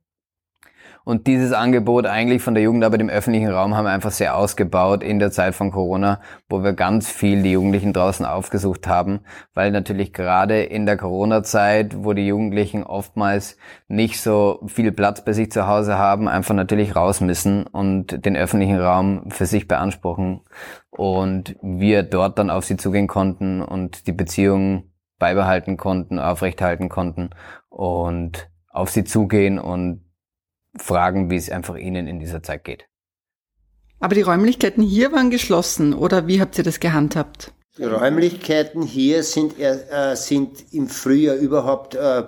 Und 1.04 1.26
dieses 1.26 1.52
Angebot 1.52 2.06
eigentlich 2.06 2.42
von 2.42 2.54
der 2.54 2.64
Jugendarbeit 2.64 3.02
im 3.02 3.10
öffentlichen 3.10 3.50
Raum 3.50 3.76
haben 3.76 3.86
wir 3.86 3.92
einfach 3.92 4.12
sehr 4.12 4.36
ausgebaut 4.36 5.02
in 5.04 5.18
der 5.18 5.32
Zeit 5.32 5.56
von 5.56 5.72
Corona, 5.72 6.22
wo 6.48 6.64
wir 6.64 6.74
ganz 6.74 7.10
viel 7.10 7.42
die 7.42 7.54
Jugendlichen 7.54 7.92
draußen 7.92 8.26
aufgesucht 8.26 8.88
haben, 8.88 9.22
weil 9.54 9.72
natürlich 9.72 10.14
gerade 10.14 10.62
in 10.62 10.86
der 10.86 10.98
Corona-Zeit, 10.98 12.04
wo 12.04 12.14
die 12.14 12.28
Jugendlichen 12.28 12.84
oftmals 12.84 13.58
nicht 13.88 14.22
so 14.22 14.60
viel 14.68 14.92
Platz 14.92 15.26
bei 15.26 15.34
sich 15.34 15.52
zu 15.52 15.68
Hause 15.68 15.98
haben, 15.98 16.28
einfach 16.28 16.54
natürlich 16.54 16.96
raus 16.96 17.20
müssen 17.20 17.66
und 17.66 18.24
den 18.26 18.38
öffentlichen 18.38 18.80
Raum 18.80 19.32
für 19.32 19.48
sich 19.48 19.68
beanspruchen. 19.68 20.42
Und 20.92 21.56
wir 21.62 22.04
dort 22.04 22.38
dann 22.38 22.50
auf 22.50 22.66
sie 22.66 22.78
zugehen 22.78 23.08
konnten 23.08 23.62
und 23.62 24.06
die 24.06 24.12
Beziehungen 24.12 24.92
beibehalten 25.18 25.78
konnten, 25.78 26.20
aufrechthalten 26.20 26.90
konnten 26.90 27.30
und 27.70 28.50
auf 28.70 28.90
sie 28.90 29.04
zugehen 29.04 29.60
und 29.60 30.02
fragen, 30.78 31.30
wie 31.30 31.36
es 31.36 31.50
einfach 31.50 31.76
Ihnen 31.76 32.08
in 32.08 32.20
dieser 32.20 32.44
Zeit 32.44 32.64
geht. 32.64 32.86
Aber 34.00 34.16
die 34.16 34.22
Räumlichkeiten 34.22 34.82
hier 34.82 35.12
waren 35.12 35.30
geschlossen, 35.30 35.94
oder 35.94 36.28
wie 36.28 36.42
habt 36.42 36.58
ihr 36.58 36.64
das 36.64 36.80
gehandhabt? 36.80 37.54
Die 37.78 37.84
Räumlichkeiten 37.84 38.82
hier 38.82 39.24
sind, 39.24 39.60
äh, 39.60 40.16
sind 40.16 40.74
im 40.74 40.88
Frühjahr 40.88 41.36
überhaupt, 41.36 41.96
äh, 41.96 42.24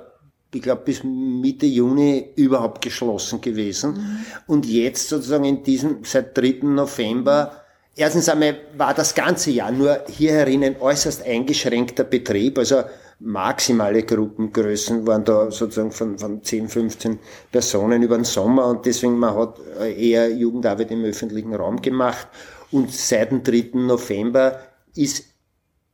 ich 0.53 0.61
glaube 0.61 0.83
bis 0.85 1.03
Mitte 1.03 1.65
Juni 1.65 2.29
überhaupt 2.35 2.81
geschlossen 2.81 3.41
gewesen. 3.41 3.93
Mhm. 3.93 4.25
Und 4.47 4.65
jetzt 4.67 5.09
sozusagen 5.09 5.45
in 5.45 5.63
diesem, 5.63 6.03
seit 6.03 6.37
3. 6.37 6.59
November, 6.61 7.51
erstens 7.95 8.29
einmal 8.29 8.55
war 8.77 8.93
das 8.93 9.15
ganze 9.15 9.51
Jahr 9.51 9.71
nur 9.71 9.99
hier 10.07 10.31
herinnen 10.31 10.75
äußerst 10.79 11.25
eingeschränkter 11.25 12.03
Betrieb, 12.03 12.59
also 12.59 12.83
maximale 13.19 14.03
Gruppengrößen 14.03 15.05
waren 15.07 15.23
da 15.23 15.51
sozusagen 15.51 15.91
von, 15.91 16.17
von 16.17 16.43
10, 16.43 16.69
15 16.69 17.19
Personen 17.51 18.03
über 18.03 18.15
den 18.15 18.25
Sommer 18.25 18.67
und 18.67 18.85
deswegen 18.85 19.17
man 19.17 19.35
hat 19.35 19.59
eher 19.97 20.29
Jugendarbeit 20.29 20.91
im 20.91 21.03
öffentlichen 21.03 21.53
Raum 21.55 21.81
gemacht 21.81 22.27
und 22.71 22.91
seit 22.91 23.31
dem 23.31 23.43
3. 23.43 23.71
November 23.73 24.59
ist 24.95 25.25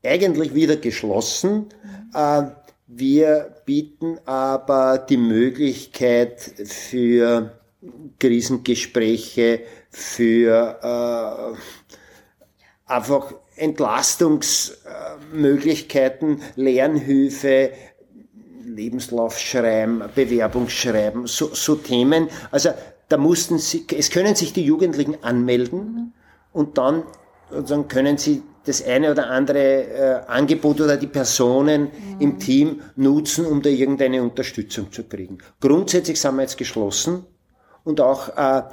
eigentlich 0.04 0.54
wieder 0.54 0.78
geschlossen. 0.78 1.68
Äh, 2.14 2.44
wir 2.88 3.56
bieten 3.66 4.18
aber 4.26 4.98
die 4.98 5.18
Möglichkeit 5.18 6.42
für 6.42 7.60
Krisengespräche, 8.18 9.62
für 9.92 10.80
äh, 10.82 11.58
einfach 12.92 13.34
Entlastungsmöglichkeiten, 13.60 16.42
Lernhilfe, 16.56 17.72
Lebenslaufschreiben, 18.66 20.04
Bewerbungsschreiben, 20.16 21.28
so, 21.28 21.54
so 21.54 21.76
Themen. 21.76 22.30
Also 22.52 22.70
da 23.10 23.18
mussten 23.18 23.58
sie, 23.58 23.86
es 23.96 24.10
können 24.10 24.36
sich 24.36 24.54
die 24.54 24.64
Jugendlichen 24.64 25.24
anmelden 25.24 26.14
und 26.54 26.78
dann 26.78 27.04
sozusagen 27.50 27.88
können 27.88 28.18
sie 28.18 28.44
das 28.66 28.86
eine 28.86 29.12
oder 29.12 29.30
andere 29.30 29.58
äh, 29.58 30.22
Angebot 30.28 30.82
oder 30.82 30.98
die 30.98 31.08
Personen 31.08 31.84
mhm. 31.84 32.20
im 32.20 32.40
Team 32.40 32.82
nutzen, 32.96 33.46
um 33.46 33.62
da 33.62 33.70
irgendeine 33.70 34.22
Unterstützung 34.22 34.92
zu 34.92 35.04
kriegen. 35.04 35.40
Grundsätzlich 35.60 36.22
sind 36.22 36.36
wir 36.36 36.44
jetzt 36.44 36.58
geschlossen 36.58 37.26
und 37.84 38.02
auch 38.02 38.30
äh, 38.38 38.64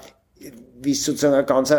wie 0.82 0.92
es 0.92 1.04
sozusagen 1.04 1.34
ein 1.34 1.46
ganz, 1.46 1.72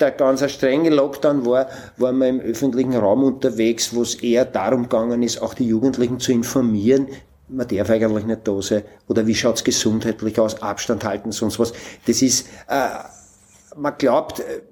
der 0.00 0.10
ganz 0.12 0.50
strenge 0.50 0.90
Lockdown 0.90 1.44
war, 1.44 1.68
waren 1.96 2.18
wir 2.18 2.28
im 2.28 2.40
öffentlichen 2.40 2.94
Raum 2.94 3.24
unterwegs, 3.24 3.94
wo 3.94 4.02
es 4.02 4.16
eher 4.16 4.44
darum 4.44 4.84
gegangen 4.84 5.22
ist, 5.22 5.42
auch 5.42 5.54
die 5.54 5.66
Jugendlichen 5.66 6.20
zu 6.20 6.32
informieren, 6.32 7.08
man 7.48 7.68
darf 7.68 7.90
eigentlich 7.90 8.24
nicht 8.24 8.46
da 8.48 8.60
sein, 8.62 8.82
oder 9.08 9.26
wie 9.26 9.34
schaut's 9.34 9.64
gesundheitlich 9.64 10.38
aus, 10.38 10.62
Abstand 10.62 11.04
halten, 11.04 11.32
sonst 11.32 11.58
was. 11.58 11.72
Das 12.06 12.22
ist, 12.22 12.46
äh, 12.68 12.88
man 13.76 13.94
glaubt, 13.98 14.40
äh, 14.40 14.62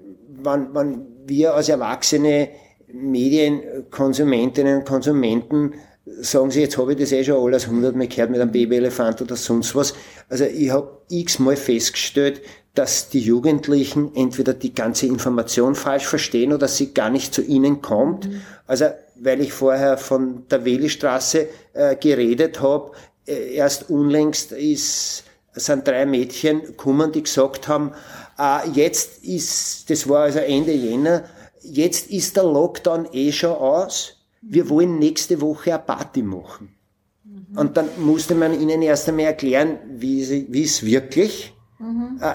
wenn, 0.42 0.75
wenn 0.75 1.07
wir 1.27 1.55
als 1.55 1.68
erwachsene 1.68 2.49
Medienkonsumentinnen 2.92 4.79
und 4.79 4.87
Konsumenten 4.87 5.75
sagen 6.21 6.51
sie, 6.51 6.61
jetzt 6.61 6.77
habe 6.79 6.92
ich 6.92 6.99
das 6.99 7.12
eh 7.12 7.23
schon 7.25 7.42
alles 7.42 7.68
hundertmal 7.68 8.09
gehört 8.09 8.31
mit 8.31 8.40
einem 8.40 8.51
Babyelefant 8.51 9.23
oder 9.23 9.37
sonst 9.37 9.75
was. 9.75 9.95
Also 10.29 10.45
ich 10.45 10.71
habe 10.71 10.99
x-mal 11.09 11.57
festgestellt, 11.57 12.42
dass 12.75 13.11
die 13.11 13.21
Jugendlichen 13.21 14.15
entweder 14.15 14.55
die 14.55 14.73
ganze 14.73 15.07
Information 15.07 15.75
falsch 15.75 16.07
verstehen 16.07 16.53
oder 16.53 16.69
sie 16.69 16.95
gar 16.95 17.11
nicht 17.11 17.35
zu 17.35 17.43
ihnen 17.43 17.83
kommt. 17.83 18.29
Mhm. 18.29 18.43
Also 18.67 18.87
weil 19.17 19.41
ich 19.41 19.53
vorher 19.53 19.99
von 19.99 20.49
der 20.49 20.65
Welistraße 20.65 21.49
äh, 21.75 21.97
geredet 21.97 22.61
habe, 22.61 22.93
äh, 23.27 23.55
erst 23.55 23.89
unlängst 23.89 24.53
ist, 24.53 25.25
sind 25.55 25.87
drei 25.87 26.07
Mädchen 26.07 26.63
gekommen, 26.63 27.13
die 27.13 27.23
gesagt 27.23 27.69
haben, 27.69 27.93
äh, 28.39 28.69
jetzt 28.71 29.23
ist, 29.23 29.89
das 29.91 30.09
war 30.09 30.23
also 30.25 30.41
Ende 30.41 30.73
Jänner, 30.73 31.25
jetzt 31.61 32.11
ist 32.11 32.37
der 32.37 32.45
Lockdown 32.45 33.09
eh 33.13 33.31
schon 33.31 33.53
aus, 33.53 34.17
wir 34.41 34.69
wollen 34.69 34.99
nächste 34.99 35.41
Woche 35.41 35.75
eine 35.75 35.83
Party 35.83 36.23
machen. 36.23 36.75
Mhm. 37.23 37.59
Und 37.59 37.77
dann 37.77 37.89
musste 37.99 38.35
man 38.35 38.61
ihnen 38.61 38.83
erst 38.83 39.09
einmal 39.09 39.27
erklären, 39.27 39.79
wie, 39.89 40.23
es 40.65 40.85
wirklich. 40.85 41.55
Mhm. 41.79 42.19
Äh, 42.21 42.35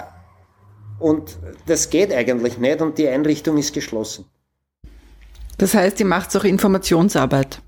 und 0.98 1.38
das 1.66 1.90
geht 1.90 2.12
eigentlich 2.12 2.58
nicht 2.58 2.80
und 2.80 2.98
die 2.98 3.08
Einrichtung 3.08 3.58
ist 3.58 3.72
geschlossen. 3.72 4.24
Das 5.58 5.74
heißt, 5.74 5.98
ihr 6.00 6.06
macht 6.06 6.36
auch 6.36 6.44
Informationsarbeit. 6.44 7.60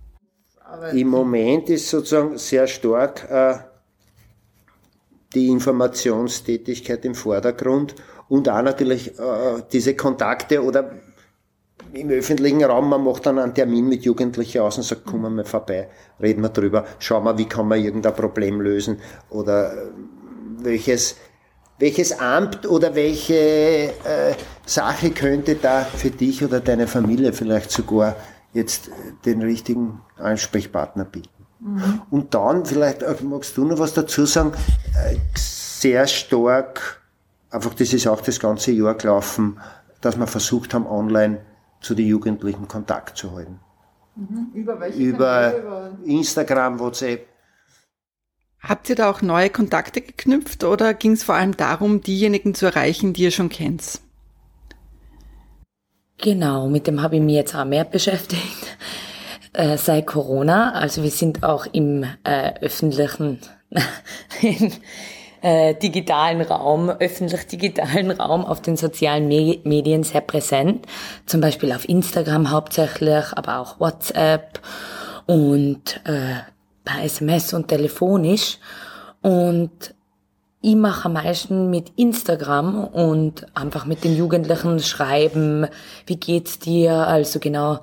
Im 0.92 1.08
Moment 1.08 1.68
ist 1.68 1.90
sozusagen 1.90 2.38
sehr 2.38 2.66
stark 2.66 3.28
äh, 3.28 3.58
die 5.34 5.48
Informationstätigkeit 5.48 7.04
im 7.04 7.14
Vordergrund 7.14 7.94
und 8.28 8.48
auch 8.48 8.62
natürlich 8.62 9.18
äh, 9.18 9.62
diese 9.72 9.94
Kontakte 9.94 10.62
oder 10.62 10.92
im 11.92 12.10
öffentlichen 12.10 12.62
Raum, 12.62 12.88
man 12.88 13.02
macht 13.02 13.26
dann 13.26 13.38
einen 13.38 13.54
Termin 13.54 13.88
mit 13.88 14.04
Jugendlichen 14.04 14.60
aus 14.60 14.76
und 14.76 14.84
sagt, 14.84 15.02
komm 15.04 15.22
mal 15.22 15.44
vorbei, 15.44 15.88
reden 16.20 16.42
wir 16.42 16.50
drüber, 16.50 16.84
schau 16.98 17.20
mal, 17.20 17.36
wie 17.36 17.46
kann 17.46 17.66
man 17.66 17.82
irgendein 17.82 18.14
Problem 18.14 18.60
lösen 18.60 19.00
oder 19.28 19.72
äh, 19.72 19.86
welches, 20.58 21.16
welches 21.80 22.18
Amt 22.20 22.68
oder 22.68 22.94
welche 22.94 23.34
äh, 23.34 24.34
Sache 24.66 25.10
könnte 25.10 25.56
da 25.56 25.82
für 25.84 26.10
dich 26.10 26.44
oder 26.44 26.60
deine 26.60 26.86
Familie 26.86 27.32
vielleicht 27.32 27.70
sogar 27.72 28.16
jetzt 28.52 28.90
den 29.24 29.42
richtigen 29.42 30.00
Ansprechpartner 30.16 31.04
bieten. 31.06 31.46
Mhm. 31.60 32.02
Und 32.10 32.34
dann, 32.34 32.64
vielleicht 32.66 33.02
äh, 33.02 33.14
magst 33.22 33.56
du 33.56 33.64
noch 33.64 33.78
was 33.78 33.94
dazu 33.94 34.26
sagen, 34.26 34.52
äh, 34.94 35.16
sehr 35.34 36.06
stark, 36.06 37.00
einfach 37.50 37.74
das 37.74 37.92
ist 37.92 38.06
auch 38.06 38.20
das 38.20 38.38
ganze 38.38 38.72
Jahr 38.72 38.94
gelaufen, 38.94 39.58
dass 40.02 40.16
wir 40.16 40.26
versucht 40.26 40.74
haben, 40.74 40.86
online 40.86 41.40
zu 41.80 41.94
den 41.94 42.06
Jugendlichen 42.06 42.68
Kontakt 42.68 43.16
zu 43.16 43.32
halten. 43.34 43.58
Mhm. 44.16 44.50
Über 44.52 44.78
welche 44.80 44.98
über, 44.98 45.56
über 45.56 45.90
Instagram, 46.04 46.78
WhatsApp. 46.78 47.26
Habt 48.62 48.90
ihr 48.90 48.96
da 48.96 49.10
auch 49.10 49.22
neue 49.22 49.50
Kontakte 49.50 50.02
geknüpft 50.02 50.64
oder 50.64 50.92
ging 50.92 51.12
es 51.12 51.24
vor 51.24 51.34
allem 51.34 51.56
darum, 51.56 52.02
diejenigen 52.02 52.54
zu 52.54 52.66
erreichen, 52.66 53.14
die 53.14 53.22
ihr 53.22 53.30
schon 53.30 53.48
kennt? 53.48 54.00
Genau, 56.18 56.68
mit 56.68 56.86
dem 56.86 57.00
habe 57.00 57.16
ich 57.16 57.22
mich 57.22 57.34
jetzt 57.34 57.54
auch 57.54 57.64
mehr 57.64 57.84
beschäftigt 57.84 58.76
äh, 59.54 59.78
seit 59.78 60.06
Corona. 60.06 60.72
Also 60.72 61.02
wir 61.02 61.10
sind 61.10 61.42
auch 61.42 61.66
im 61.72 62.04
äh, 62.24 62.52
öffentlichen, 62.60 63.40
im 64.42 64.72
äh, 65.40 65.74
digitalen 65.74 66.42
Raum, 66.42 66.90
öffentlich-digitalen 66.90 68.10
Raum 68.10 68.44
auf 68.44 68.60
den 68.60 68.76
sozialen 68.76 69.28
Me 69.28 69.58
Medien 69.64 70.02
sehr 70.02 70.20
präsent. 70.20 70.86
Zum 71.24 71.40
Beispiel 71.40 71.72
auf 71.72 71.88
Instagram 71.88 72.50
hauptsächlich, 72.50 73.24
aber 73.34 73.58
auch 73.58 73.80
WhatsApp 73.80 74.60
und 75.26 76.00
äh, 76.04 76.40
per 76.84 77.04
SMS 77.04 77.52
und 77.54 77.68
telefonisch. 77.68 78.58
Und 79.22 79.94
ich 80.62 80.76
mache 80.76 81.06
am 81.06 81.14
meisten 81.14 81.70
mit 81.70 81.92
Instagram 81.96 82.84
und 82.84 83.46
einfach 83.56 83.86
mit 83.86 84.04
den 84.04 84.16
Jugendlichen 84.16 84.80
schreiben, 84.80 85.66
wie 86.06 86.16
geht's 86.16 86.58
dir? 86.58 87.06
Also 87.06 87.38
genau 87.38 87.80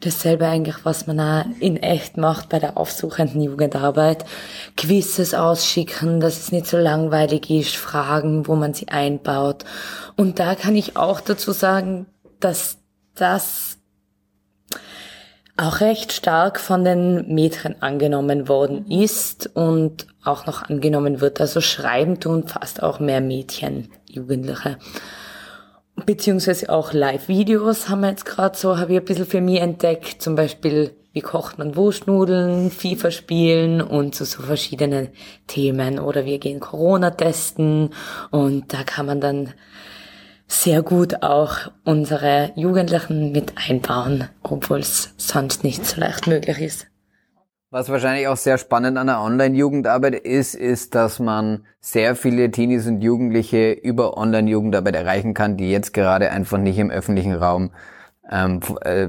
dasselbe 0.00 0.46
eigentlich, 0.46 0.84
was 0.84 1.06
man 1.06 1.18
auch 1.20 1.44
in 1.58 1.76
echt 1.76 2.16
macht 2.16 2.48
bei 2.48 2.58
der 2.58 2.76
aufsuchenden 2.76 3.40
Jugendarbeit. 3.40 4.24
Quizzes 4.76 5.34
ausschicken, 5.34 6.20
dass 6.20 6.38
es 6.38 6.52
nicht 6.52 6.66
so 6.66 6.76
langweilig 6.76 7.50
ist, 7.50 7.76
Fragen, 7.76 8.46
wo 8.46 8.54
man 8.54 8.74
sie 8.74 8.88
einbaut. 8.88 9.64
Und 10.16 10.38
da 10.38 10.54
kann 10.54 10.76
ich 10.76 10.96
auch 10.96 11.20
dazu 11.20 11.52
sagen, 11.52 12.06
dass 12.40 12.78
das 13.14 13.77
auch 15.58 15.80
recht 15.80 16.12
stark 16.12 16.60
von 16.60 16.84
den 16.84 17.34
Mädchen 17.34 17.82
angenommen 17.82 18.48
worden 18.48 18.86
ist 18.90 19.50
und 19.54 20.06
auch 20.24 20.46
noch 20.46 20.62
angenommen 20.62 21.20
wird. 21.20 21.40
Also 21.40 21.60
schreiben 21.60 22.20
tun 22.20 22.46
fast 22.46 22.82
auch 22.82 23.00
mehr 23.00 23.20
Mädchen, 23.20 23.88
Jugendliche. 24.08 24.78
Beziehungsweise 26.06 26.70
auch 26.70 26.92
Live-Videos 26.92 27.88
haben 27.88 28.02
wir 28.02 28.10
jetzt 28.10 28.24
gerade 28.24 28.56
so, 28.56 28.78
habe 28.78 28.92
ich 28.92 29.00
ein 29.00 29.04
bisschen 29.04 29.26
für 29.26 29.40
mich 29.40 29.60
entdeckt. 29.60 30.22
Zum 30.22 30.36
Beispiel, 30.36 30.92
wie 31.12 31.22
kocht 31.22 31.58
man 31.58 31.74
Wurstnudeln, 31.74 32.70
FIFA 32.70 33.10
spielen 33.10 33.82
und 33.82 34.14
so, 34.14 34.24
so 34.24 34.42
verschiedene 34.42 35.10
Themen. 35.48 35.98
Oder 35.98 36.24
wir 36.24 36.38
gehen 36.38 36.60
Corona 36.60 37.10
testen 37.10 37.90
und 38.30 38.72
da 38.72 38.84
kann 38.84 39.06
man 39.06 39.20
dann 39.20 39.54
sehr 40.48 40.82
gut 40.82 41.22
auch 41.22 41.70
unsere 41.84 42.52
Jugendlichen 42.56 43.32
mit 43.32 43.52
einbauen, 43.68 44.28
obwohl 44.42 44.80
es 44.80 45.14
sonst 45.16 45.62
nicht 45.62 45.86
so 45.86 46.00
leicht 46.00 46.26
möglich 46.26 46.58
ist. 46.58 46.86
Was 47.70 47.90
wahrscheinlich 47.90 48.26
auch 48.28 48.36
sehr 48.38 48.56
spannend 48.56 48.96
an 48.96 49.08
der 49.08 49.20
Online-Jugendarbeit 49.20 50.14
ist, 50.14 50.54
ist, 50.54 50.94
dass 50.94 51.18
man 51.18 51.66
sehr 51.80 52.16
viele 52.16 52.50
Teenies 52.50 52.86
und 52.86 53.02
Jugendliche 53.02 53.72
über 53.72 54.16
Online-Jugendarbeit 54.16 54.96
erreichen 54.96 55.34
kann, 55.34 55.58
die 55.58 55.70
jetzt 55.70 55.92
gerade 55.92 56.30
einfach 56.30 56.56
nicht 56.56 56.78
im 56.78 56.90
öffentlichen 56.90 57.34
Raum 57.34 57.72
ähm, 58.30 58.60
äh, 58.80 59.08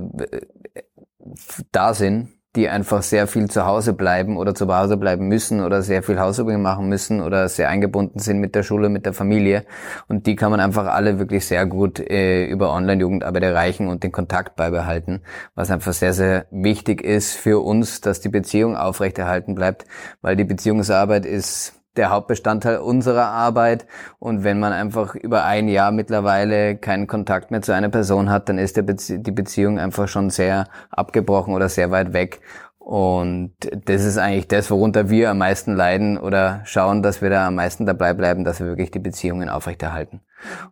da 1.71 1.93
sind 1.93 2.30
die 2.56 2.68
einfach 2.68 3.04
sehr 3.04 3.28
viel 3.28 3.48
zu 3.48 3.66
Hause 3.66 3.94
bleiben 3.94 4.36
oder 4.36 4.56
zu 4.56 4.68
Hause 4.68 4.98
bleiben 4.98 5.28
müssen 5.28 5.62
oder 5.62 5.84
sehr 5.84 6.02
viel 6.02 6.20
Hausübungen 6.20 6.62
machen 6.62 6.90
müssen 6.90 7.22
oder 7.22 7.48
sehr 7.48 7.70
eingebunden 7.70 8.20
sind 8.20 8.40
mit 8.40 8.56
der 8.56 8.64
Schule, 8.64 8.90
mit 8.90 9.06
der 9.06 9.14
Familie. 9.14 9.66
Und 10.08 10.26
die 10.26 10.36
kann 10.36 10.50
man 10.50 10.60
einfach 10.60 10.88
alle 10.88 11.20
wirklich 11.20 11.46
sehr 11.46 11.68
gut 11.68 12.00
äh, 12.00 12.46
über 12.48 12.74
Online-Jugendarbeit 12.74 13.44
erreichen 13.44 13.88
und 13.88 14.04
den 14.04 14.12
Kontakt 14.12 14.56
beibehalten, 14.56 15.22
was 15.54 15.70
einfach 15.70 15.94
sehr, 15.94 16.14
sehr 16.14 16.48
wichtig 16.50 17.04
ist 17.04 17.36
für 17.36 17.64
uns, 17.64 18.02
dass 18.02 18.20
die 18.20 18.30
Beziehung 18.30 18.76
aufrechterhalten 18.76 19.54
bleibt, 19.54 19.86
weil 20.22 20.36
die 20.36 20.44
Beziehungsarbeit 20.44 21.26
ist 21.28 21.79
der 22.00 22.10
Hauptbestandteil 22.10 22.78
unserer 22.78 23.28
Arbeit. 23.28 23.86
Und 24.18 24.44
wenn 24.44 24.60
man 24.60 24.74
einfach 24.74 25.14
über 25.14 25.44
ein 25.46 25.68
Jahr 25.68 25.92
mittlerweile 25.92 26.78
keinen 26.78 27.06
Kontakt 27.06 27.52
mehr 27.52 27.62
zu 27.62 27.74
einer 27.74 27.90
Person 27.90 28.32
hat, 28.32 28.50
dann 28.50 28.58
ist 28.58 28.80
Bezie 28.86 29.20
die 29.20 29.32
Beziehung 29.32 29.78
einfach 29.78 30.08
schon 30.08 30.30
sehr 30.30 30.68
abgebrochen 30.90 31.54
oder 31.54 31.70
sehr 31.70 31.92
weit 31.92 32.14
weg. 32.14 32.40
Und 32.80 33.54
das 33.86 34.04
ist 34.04 34.18
eigentlich 34.18 34.48
das, 34.48 34.72
worunter 34.72 35.12
wir 35.12 35.30
am 35.30 35.38
meisten 35.38 35.76
leiden 35.76 36.18
oder 36.18 36.62
schauen, 36.64 37.04
dass 37.04 37.22
wir 37.22 37.30
da 37.30 37.46
am 37.46 37.54
meisten 37.54 37.86
dabei 37.86 38.16
bleiben, 38.16 38.44
dass 38.44 38.60
wir 38.60 38.66
wirklich 38.66 38.90
die 38.90 38.98
Beziehungen 38.98 39.48
aufrechterhalten. 39.48 40.22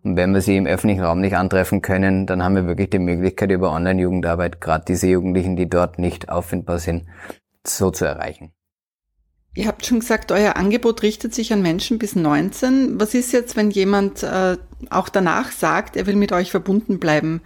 Und 0.04 0.16
wenn 0.16 0.34
wir 0.34 0.42
sie 0.42 0.58
im 0.58 0.66
öffentlichen 0.66 1.04
Raum 1.04 1.22
nicht 1.22 1.38
antreffen 1.38 1.84
können, 1.84 2.26
dann 2.26 2.44
haben 2.44 2.56
wir 2.56 2.66
wirklich 2.66 2.90
die 2.90 2.98
Möglichkeit, 2.98 3.52
über 3.52 3.72
Online-Jugendarbeit 3.72 4.62
gerade 4.62 4.86
diese 4.88 5.08
Jugendlichen, 5.08 5.58
die 5.58 5.70
dort 5.70 6.00
nicht 6.00 6.30
auffindbar 6.30 6.80
sind, 6.80 7.06
so 7.64 7.92
zu 7.92 8.06
erreichen. 8.06 8.52
Ihr 9.58 9.66
habt 9.66 9.88
schon 9.88 10.02
gesagt, 10.02 10.32
euer 10.32 10.56
Angebot 10.56 11.02
richtet 11.02 11.34
sich 11.34 11.52
an 11.52 11.64
Menschen 11.64 11.98
bis 11.98 12.16
19. 12.16 13.00
Was 13.00 13.16
ist 13.16 13.34
jetzt, 13.34 13.56
wenn 13.56 13.72
jemand 13.72 14.22
äh, 14.22 14.56
auch 14.92 15.10
danach 15.10 15.52
sagt, 15.52 15.96
er 15.96 16.06
will 16.06 16.16
mit 16.16 16.32
euch 16.32 16.52
verbunden 16.52 17.00
bleiben? 17.00 17.42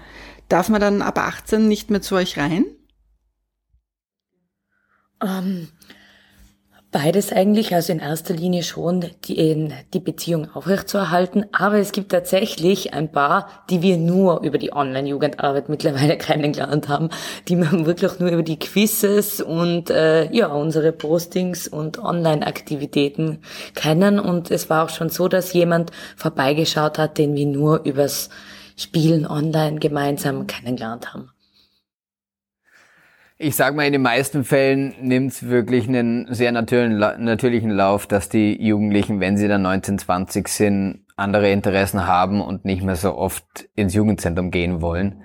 Darf 0.49 0.67
man 0.67 0.81
dann 0.81 1.01
ab 1.01 1.17
18 1.17 1.69
nicht 1.69 1.89
mehr 1.89 2.01
zu 2.01 2.15
euch 2.15 2.37
rein? 2.37 2.65
Ähm, 5.23 5.69
Beides 6.91 7.31
eigentlich, 7.31 7.73
also 7.73 7.93
in 7.93 7.99
erster 7.99 8.33
Linie 8.33 8.63
schon 8.63 9.05
die, 9.23 9.73
die 9.93 9.99
Beziehung 10.01 10.53
aufrechtzuerhalten, 10.53 11.45
aber 11.53 11.77
es 11.77 11.93
gibt 11.93 12.11
tatsächlich 12.11 12.93
ein 12.93 13.09
paar, 13.13 13.47
die 13.69 13.81
wir 13.81 13.95
nur 13.95 14.41
über 14.43 14.57
die 14.57 14.73
Online-Jugendarbeit 14.73 15.69
mittlerweile 15.69 16.17
kennengelernt 16.17 16.89
haben, 16.89 17.09
die 17.47 17.55
wir 17.55 17.85
wirklich 17.85 18.19
nur 18.19 18.29
über 18.29 18.43
die 18.43 18.59
Quizzes 18.59 19.39
und 19.39 19.89
äh, 19.89 20.29
ja 20.33 20.47
unsere 20.47 20.91
Postings 20.91 21.65
und 21.69 21.97
Online-Aktivitäten 21.97 23.39
kennen 23.73 24.19
und 24.19 24.51
es 24.51 24.69
war 24.69 24.83
auch 24.83 24.89
schon 24.89 25.07
so, 25.07 25.29
dass 25.29 25.53
jemand 25.53 25.91
vorbeigeschaut 26.17 26.97
hat, 26.97 27.17
den 27.17 27.35
wir 27.35 27.45
nur 27.45 27.85
übers 27.85 28.29
Spielen 28.75 29.25
online 29.25 29.79
gemeinsam 29.79 30.45
kennengelernt 30.45 31.13
haben. 31.13 31.31
Ich 33.43 33.55
sag 33.55 33.75
mal, 33.75 33.87
in 33.87 33.93
den 33.93 34.03
meisten 34.03 34.43
Fällen 34.43 34.93
nimmt 35.01 35.31
es 35.31 35.47
wirklich 35.47 35.87
einen 35.87 36.31
sehr 36.31 36.51
natürlichen 36.51 37.71
Lauf, 37.71 38.05
dass 38.05 38.29
die 38.29 38.63
Jugendlichen, 38.63 39.19
wenn 39.19 39.35
sie 39.35 39.47
dann 39.47 39.63
19, 39.63 39.97
20 39.97 40.47
sind, 40.47 41.05
andere 41.15 41.49
Interessen 41.49 42.05
haben 42.05 42.39
und 42.39 42.65
nicht 42.65 42.83
mehr 42.83 42.95
so 42.95 43.15
oft 43.15 43.67
ins 43.73 43.95
Jugendzentrum 43.95 44.51
gehen 44.51 44.79
wollen. 44.83 45.23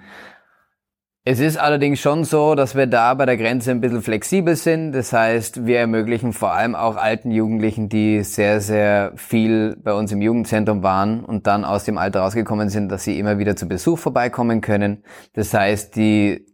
Es 1.27 1.41
ist 1.41 1.59
allerdings 1.59 2.01
schon 2.01 2.25
so, 2.25 2.55
dass 2.55 2.75
wir 2.75 2.87
da 2.87 3.13
bei 3.13 3.27
der 3.27 3.37
Grenze 3.37 3.71
ein 3.71 3.83
bisschen 3.83 4.01
flexibel 4.01 4.57
sind. 4.57 4.93
Das 4.93 5.13
heißt, 5.13 5.67
wir 5.67 5.81
ermöglichen 5.81 6.33
vor 6.33 6.53
allem 6.53 6.75
auch 6.75 6.97
alten 6.97 7.31
Jugendlichen, 7.31 7.91
die 7.91 8.23
sehr, 8.23 8.63
sehr 8.63 9.13
viel 9.17 9.77
bei 9.77 9.93
uns 9.93 10.11
im 10.11 10.23
Jugendzentrum 10.23 10.83
waren 10.83 11.23
und 11.23 11.47
dann 11.47 11.67
aus 11.67 11.85
dem 11.85 11.99
Alter 11.99 12.21
rausgekommen 12.21 12.71
sind, 12.71 12.89
dass 12.89 13.05
sie 13.05 13.19
immer 13.19 13.39
wieder 13.39 13.57
zu 13.57 13.69
Besuch 13.69 13.99
vorbeikommen 13.99 14.63
können. 14.63 15.05
Das 15.35 15.53
heißt, 15.53 15.97
die 15.97 16.47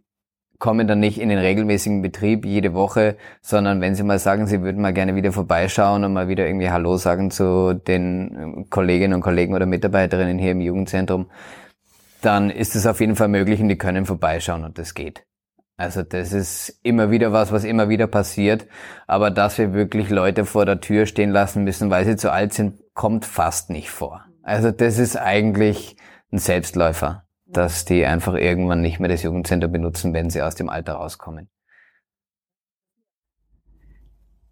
kommen 0.63 0.87
dann 0.87 1.01
nicht 1.01 1.19
in 1.19 1.27
den 1.27 1.39
regelmäßigen 1.39 2.01
Betrieb 2.01 2.45
jede 2.45 2.73
Woche, 2.73 3.17
sondern 3.41 3.81
wenn 3.81 3.95
Sie 3.95 4.03
mal 4.03 4.17
sagen, 4.17 4.47
Sie 4.47 4.61
würden 4.61 4.81
mal 4.81 4.93
gerne 4.93 5.13
wieder 5.13 5.33
vorbeischauen 5.33 6.05
und 6.05 6.13
mal 6.13 6.29
wieder 6.29 6.47
irgendwie 6.47 6.69
Hallo 6.69 6.95
sagen 6.95 7.31
zu 7.31 7.73
den 7.73 8.31
ähm, 8.33 8.69
Kolleginnen 8.69 9.13
und 9.13 9.19
Kollegen 9.19 9.55
oder 9.55 9.65
Mitarbeiterinnen 9.65 10.39
hier 10.39 10.51
im 10.51 10.61
Jugendzentrum, 10.61 11.29
dann 12.21 12.49
ist 12.49 12.77
es 12.77 12.87
auf 12.87 13.01
jeden 13.01 13.17
Fall 13.17 13.27
möglich 13.27 13.59
und 13.59 13.67
die 13.67 13.77
können 13.77 14.05
vorbeischauen 14.05 14.63
und 14.63 14.77
das 14.77 14.93
geht. 14.93 15.25
Also 15.75 16.01
das 16.01 16.31
ist 16.31 16.79
immer 16.81 17.11
wieder 17.11 17.33
was, 17.33 17.51
was 17.51 17.65
immer 17.65 17.89
wieder 17.89 18.07
passiert. 18.07 18.65
Aber 19.05 19.31
dass 19.31 19.57
wir 19.57 19.73
wirklich 19.73 20.09
Leute 20.09 20.45
vor 20.45 20.65
der 20.65 20.79
Tür 20.79 21.07
stehen 21.07 21.31
lassen 21.31 21.65
müssen, 21.65 21.89
weil 21.89 22.05
sie 22.05 22.15
zu 22.15 22.31
alt 22.31 22.53
sind, 22.53 22.79
kommt 22.93 23.25
fast 23.25 23.69
nicht 23.69 23.89
vor. 23.89 24.23
Also 24.43 24.71
das 24.71 24.97
ist 24.97 25.17
eigentlich 25.17 25.97
ein 26.31 26.37
Selbstläufer 26.37 27.22
dass 27.53 27.85
die 27.85 28.05
einfach 28.05 28.33
irgendwann 28.33 28.81
nicht 28.81 28.99
mehr 28.99 29.09
das 29.09 29.23
Jugendzentrum 29.23 29.71
benutzen, 29.71 30.13
wenn 30.13 30.29
sie 30.29 30.41
aus 30.41 30.55
dem 30.55 30.69
Alter 30.69 30.93
rauskommen. 30.93 31.49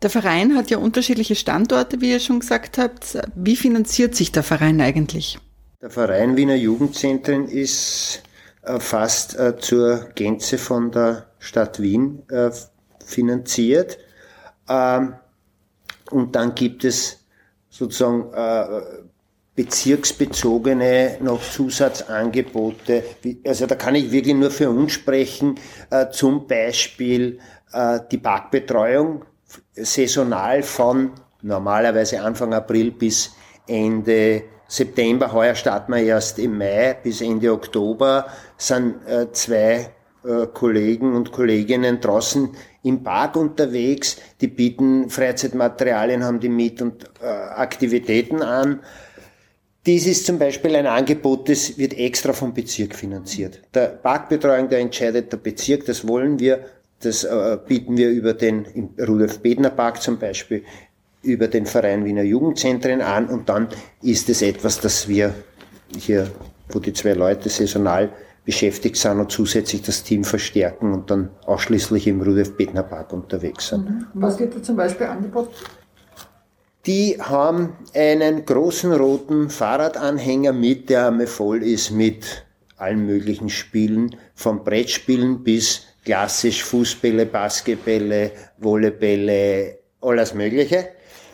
Der 0.01 0.09
Verein 0.09 0.55
hat 0.55 0.71
ja 0.71 0.77
unterschiedliche 0.77 1.35
Standorte, 1.35 2.01
wie 2.01 2.11
ihr 2.11 2.19
schon 2.19 2.39
gesagt 2.39 2.79
habt. 2.79 3.19
Wie 3.35 3.55
finanziert 3.55 4.15
sich 4.15 4.31
der 4.31 4.41
Verein 4.41 4.81
eigentlich? 4.81 5.37
Der 5.79 5.91
Verein 5.91 6.37
Wiener 6.37 6.55
Jugendzentren 6.55 7.47
ist 7.47 8.23
äh, 8.63 8.79
fast 8.79 9.37
äh, 9.37 9.57
zur 9.57 10.09
Gänze 10.15 10.57
von 10.57 10.91
der 10.91 11.27
Stadt 11.39 11.79
Wien 11.79 12.23
äh, 12.29 12.51
finanziert. 13.05 13.99
Ähm, 14.67 15.13
und 16.09 16.35
dann 16.35 16.55
gibt 16.55 16.83
es 16.83 17.19
sozusagen 17.69 18.31
bezirksbezogene 19.63 21.17
noch 21.21 21.41
Zusatzangebote. 21.43 23.03
Also 23.45 23.67
da 23.67 23.75
kann 23.75 23.93
ich 23.95 24.11
wirklich 24.11 24.35
nur 24.35 24.49
für 24.49 24.69
uns 24.69 24.93
sprechen. 24.93 25.59
Zum 26.11 26.47
Beispiel 26.47 27.37
die 28.11 28.17
Parkbetreuung 28.17 29.23
saisonal 29.75 30.63
von 30.63 31.11
normalerweise 31.43 32.21
Anfang 32.21 32.53
April 32.53 32.91
bis 32.91 33.31
Ende 33.67 34.43
September. 34.67 35.31
Heuer 35.31 35.53
starten 35.53 35.93
wir 35.93 36.01
erst 36.01 36.39
im 36.39 36.57
Mai 36.57 36.97
bis 37.03 37.21
Ende 37.21 37.51
Oktober. 37.51 38.27
Sind 38.57 39.05
äh, 39.05 39.31
zwei 39.31 39.91
äh, 40.23 40.47
Kollegen 40.53 41.13
und 41.13 41.31
Kolleginnen 41.31 41.99
draußen 41.99 42.49
im 42.83 43.03
Park 43.03 43.35
unterwegs. 43.35 44.17
Die 44.39 44.47
bieten 44.47 45.09
Freizeitmaterialien, 45.09 46.23
haben 46.23 46.39
die 46.39 46.49
mit 46.49 46.81
und 46.81 47.03
äh, 47.21 47.27
Aktivitäten 47.27 48.41
an. 48.41 48.79
Dies 49.85 50.05
ist 50.05 50.25
zum 50.25 50.37
Beispiel 50.37 50.75
ein 50.75 50.85
Angebot, 50.85 51.49
das 51.49 51.77
wird 51.77 51.97
extra 51.97 52.33
vom 52.33 52.53
Bezirk 52.53 52.95
finanziert. 52.95 53.61
Der 53.73 53.87
Parkbetreuung, 53.87 54.69
da 54.69 54.77
entscheidet 54.77 55.31
der 55.31 55.37
Bezirk, 55.37 55.85
das 55.85 56.07
wollen 56.07 56.39
wir 56.39 56.65
das 57.03 57.23
äh, 57.23 57.57
bieten 57.67 57.97
wir 57.97 58.09
über 58.09 58.33
den, 58.33 58.65
im 58.65 58.89
Rudolf-Bedner-Park 58.99 60.01
zum 60.01 60.19
Beispiel, 60.19 60.63
über 61.23 61.47
den 61.47 61.65
Verein 61.65 62.05
Wiener 62.05 62.23
Jugendzentren 62.23 63.01
an 63.01 63.27
und 63.27 63.49
dann 63.49 63.67
ist 64.01 64.29
es 64.29 64.41
etwas, 64.41 64.79
das 64.79 65.07
wir 65.07 65.33
hier, 65.95 66.31
wo 66.69 66.79
die 66.79 66.93
zwei 66.93 67.13
Leute 67.13 67.49
saisonal 67.49 68.09
beschäftigt 68.43 68.95
sind 68.95 69.19
und 69.19 69.31
zusätzlich 69.31 69.83
das 69.83 70.03
Team 70.03 70.23
verstärken 70.23 70.93
und 70.93 71.11
dann 71.11 71.29
ausschließlich 71.45 72.07
im 72.07 72.21
Rudolf-Bedner-Park 72.21 73.13
unterwegs 73.13 73.67
sind. 73.67 73.87
Mhm. 73.87 74.05
Was 74.15 74.39
wird 74.39 74.55
da 74.55 74.63
zum 74.63 74.75
Beispiel 74.75 75.05
angeboten? 75.05 75.53
Die 76.87 77.17
haben 77.21 77.77
einen 77.93 78.43
großen 78.43 78.91
roten 78.91 79.49
Fahrradanhänger 79.51 80.51
mit, 80.51 80.89
der 80.89 81.09
einmal 81.09 81.27
voll 81.27 81.61
ist 81.61 81.91
mit 81.91 82.43
allen 82.77 83.05
möglichen 83.05 83.49
Spielen, 83.49 84.15
vom 84.33 84.63
Brettspielen 84.63 85.43
bis 85.43 85.83
klassisch 86.03 86.63
Fußbälle, 86.63 87.27
Basketbälle, 87.27 88.31
Volleybälle, 88.57 89.77
alles 90.01 90.33
Mögliche, 90.33 90.89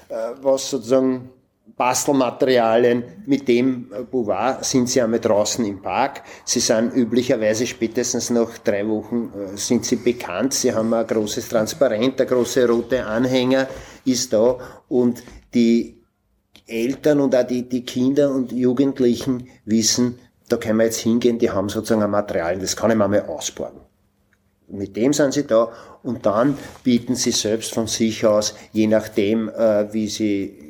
äh, 0.09 0.15
was 0.41 0.69
sozusagen 0.69 1.29
Bastelmaterialien 1.77 3.03
mit 3.27 3.47
dem 3.47 3.91
äh, 3.93 4.01
Bouvard 4.03 4.65
sind 4.65 4.89
sie 4.89 4.99
einmal 4.99 5.19
draußen 5.19 5.63
im 5.63 5.81
Park. 5.81 6.23
Sie 6.43 6.59
sind 6.59 6.93
üblicherweise 6.93 7.67
spätestens 7.67 8.31
nach 8.31 8.57
drei 8.57 8.87
Wochen 8.87 9.31
äh, 9.33 9.55
sind 9.57 9.85
sie 9.85 9.97
bekannt. 9.97 10.55
Sie 10.55 10.73
haben 10.73 10.91
ein 10.93 11.05
großes 11.05 11.47
Transparent, 11.47 12.17
der 12.17 12.25
große 12.25 12.67
rote 12.67 13.05
Anhänger 13.05 13.67
ist 14.05 14.33
da 14.33 14.57
und 14.89 15.23
die 15.53 16.01
Eltern 16.65 17.21
und 17.21 17.35
auch 17.35 17.45
die, 17.45 17.69
die 17.69 17.85
Kinder 17.85 18.31
und 18.31 18.51
Jugendlichen 18.51 19.47
wissen, 19.65 20.19
da 20.49 20.57
können 20.57 20.79
wir 20.79 20.85
jetzt 20.85 20.99
hingehen, 20.99 21.39
die 21.39 21.51
haben 21.51 21.69
sozusagen 21.69 22.03
ein 22.03 22.11
Material, 22.11 22.57
das 22.57 22.75
kann 22.75 22.91
ich 22.91 22.97
mir 22.97 23.07
mal 23.07 23.21
ausborgen. 23.21 23.81
Mit 24.69 24.97
dem 24.97 25.13
sind 25.13 25.33
sie 25.33 25.47
da 25.47 25.71
und 26.03 26.25
dann 26.25 26.57
bieten 26.83 27.15
sie 27.15 27.31
selbst 27.31 27.73
von 27.73 27.87
sich 27.87 28.25
aus, 28.25 28.53
je 28.73 28.87
nachdem, 28.87 29.47
äh, 29.49 29.93
wie 29.93 30.07
sie, 30.07 30.66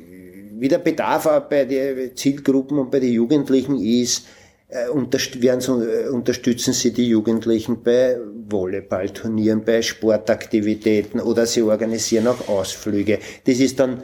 wie 0.60 0.68
der 0.68 0.78
Bedarf 0.78 1.26
auch 1.26 1.48
bei 1.48 1.64
den 1.64 2.16
Zielgruppen 2.16 2.78
und 2.78 2.90
bei 2.90 3.00
den 3.00 3.12
Jugendlichen 3.12 3.78
ist, 3.78 4.26
äh, 4.68 4.86
äh, 4.86 6.08
unterstützen 6.08 6.72
sie 6.74 6.92
die 6.92 7.08
Jugendlichen 7.08 7.82
bei 7.82 8.18
Volleyballturnieren, 8.50 9.64
bei 9.64 9.80
Sportaktivitäten 9.80 11.20
oder 11.20 11.46
sie 11.46 11.62
organisieren 11.62 12.26
auch 12.26 12.48
Ausflüge. 12.48 13.18
Das 13.44 13.58
ist 13.60 13.80
dann 13.80 14.02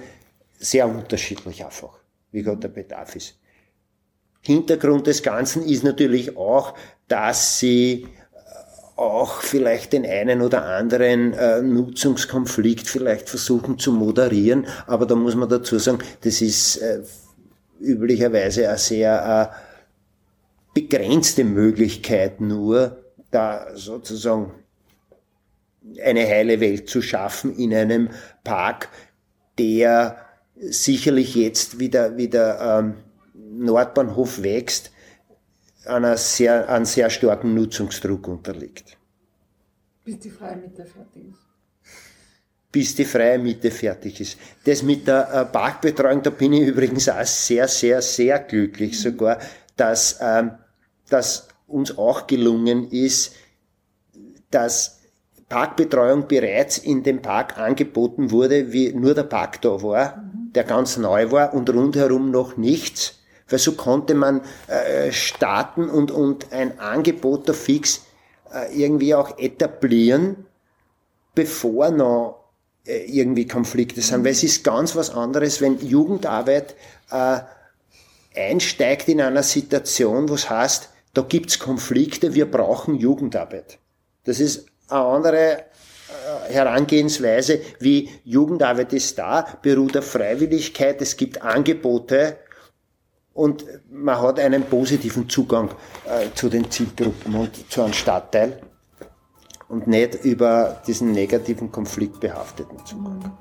sehr 0.58 0.88
unterschiedlich 0.88 1.64
einfach, 1.64 1.98
wie 2.32 2.42
gerade 2.42 2.60
der 2.60 2.68
Bedarf 2.68 3.14
ist. 3.16 3.38
Hintergrund 4.40 5.06
des 5.06 5.22
Ganzen 5.22 5.66
ist 5.66 5.84
natürlich 5.84 6.36
auch, 6.36 6.74
dass 7.08 7.58
sie 7.58 8.06
auch 8.96 9.42
vielleicht 9.42 9.92
den 9.92 10.06
einen 10.06 10.40
oder 10.40 10.64
anderen 10.66 11.32
äh, 11.32 11.60
Nutzungskonflikt 11.62 12.88
vielleicht 12.88 13.28
versuchen 13.28 13.78
zu 13.78 13.92
moderieren. 13.92 14.66
Aber 14.86 15.06
da 15.06 15.14
muss 15.14 15.34
man 15.34 15.48
dazu 15.48 15.78
sagen, 15.78 15.98
das 16.22 16.40
ist 16.40 16.76
äh, 16.76 17.02
üblicherweise 17.80 18.68
eine 18.68 18.78
sehr 18.78 19.52
äh, 19.52 19.56
begrenzte 20.74 21.44
Möglichkeit 21.44 22.40
nur, 22.40 23.04
da 23.30 23.66
sozusagen 23.74 24.52
eine 26.02 26.26
heile 26.26 26.60
Welt 26.60 26.88
zu 26.88 27.02
schaffen 27.02 27.56
in 27.56 27.74
einem 27.74 28.10
Park, 28.42 28.88
der 29.58 30.16
sicherlich 30.56 31.34
jetzt 31.34 31.78
wieder, 31.78 32.16
wieder 32.16 32.78
ähm, 32.78 32.94
Nordbahnhof 33.34 34.42
wächst, 34.42 34.92
einer 35.86 36.16
sehr, 36.16 36.68
einem 36.68 36.84
sehr 36.84 37.10
starken 37.10 37.54
Nutzungsdruck 37.54 38.28
unterliegt. 38.28 38.96
Bis 40.04 40.18
die 40.18 40.30
freie 40.30 40.56
Mitte 40.56 40.84
fertig 40.84 41.28
ist. 41.30 41.38
Bis 42.70 42.94
die 42.94 43.04
freie 43.04 43.38
Mitte 43.38 43.70
fertig 43.70 44.20
ist. 44.20 44.38
Das 44.64 44.82
mit 44.82 45.06
der 45.06 45.32
äh, 45.32 45.44
Parkbetreuung, 45.44 46.22
da 46.22 46.30
bin 46.30 46.52
ich 46.52 46.68
übrigens 46.68 47.08
auch 47.08 47.24
sehr, 47.24 47.68
sehr, 47.68 48.02
sehr 48.02 48.40
glücklich 48.40 48.92
mhm. 48.92 49.02
sogar, 49.10 49.38
dass, 49.76 50.18
ähm, 50.20 50.52
dass 51.08 51.48
uns 51.66 51.96
auch 51.96 52.26
gelungen 52.26 52.90
ist, 52.90 53.34
dass 54.50 55.00
Parkbetreuung 55.48 56.26
bereits 56.26 56.78
in 56.78 57.02
dem 57.02 57.22
Park 57.22 57.58
angeboten 57.58 58.30
wurde, 58.30 58.72
wie 58.72 58.92
nur 58.92 59.14
der 59.14 59.24
Park 59.24 59.60
da 59.62 59.82
war, 59.82 60.16
mhm. 60.16 60.52
der 60.52 60.64
ganz 60.64 60.96
neu 60.96 61.30
war 61.30 61.54
und 61.54 61.70
rundherum 61.70 62.30
noch 62.30 62.56
nichts 62.56 63.20
weil 63.54 63.60
so 63.60 63.74
konnte 63.74 64.16
man 64.16 64.40
äh, 64.66 65.12
starten 65.12 65.88
und, 65.88 66.10
und 66.10 66.52
ein 66.52 66.80
Angebot 66.80 67.46
der 67.46 67.54
Fix 67.54 68.00
äh, 68.52 68.76
irgendwie 68.76 69.14
auch 69.14 69.38
etablieren, 69.38 70.46
bevor 71.36 71.92
noch 71.92 72.50
äh, 72.84 73.04
irgendwie 73.04 73.46
Konflikte 73.46 74.00
sind. 74.00 74.24
Weil 74.24 74.32
es 74.32 74.42
ist 74.42 74.64
ganz 74.64 74.96
was 74.96 75.10
anderes, 75.10 75.60
wenn 75.60 75.78
Jugendarbeit 75.78 76.74
äh, 77.12 77.42
einsteigt 78.34 79.08
in 79.08 79.20
einer 79.20 79.44
Situation, 79.44 80.28
wo 80.28 80.34
es 80.34 80.50
heißt, 80.50 80.88
da 81.12 81.22
gibt's 81.22 81.60
Konflikte, 81.60 82.34
wir 82.34 82.50
brauchen 82.50 82.96
Jugendarbeit. 82.96 83.78
Das 84.24 84.40
ist 84.40 84.66
eine 84.88 84.98
andere 84.98 85.58
äh, 85.58 86.52
Herangehensweise, 86.52 87.60
wie 87.78 88.10
Jugendarbeit 88.24 88.92
ist 88.92 89.16
da, 89.16 89.46
beruht 89.62 89.96
auf 89.96 90.10
Freiwilligkeit, 90.10 91.00
es 91.00 91.16
gibt 91.16 91.40
Angebote, 91.40 92.38
und 93.34 93.64
man 93.90 94.20
hat 94.20 94.38
einen 94.40 94.62
positiven 94.62 95.28
Zugang 95.28 95.70
äh, 96.06 96.32
zu 96.34 96.48
den 96.48 96.70
Zielgruppen 96.70 97.34
und 97.34 97.70
zu 97.70 97.82
einem 97.82 97.92
Stadtteil 97.92 98.60
und 99.68 99.86
nicht 99.86 100.24
über 100.24 100.80
diesen 100.86 101.12
negativen 101.12 101.70
Konflikt 101.70 102.20
behafteten 102.20 102.78
Zugang. 102.86 103.32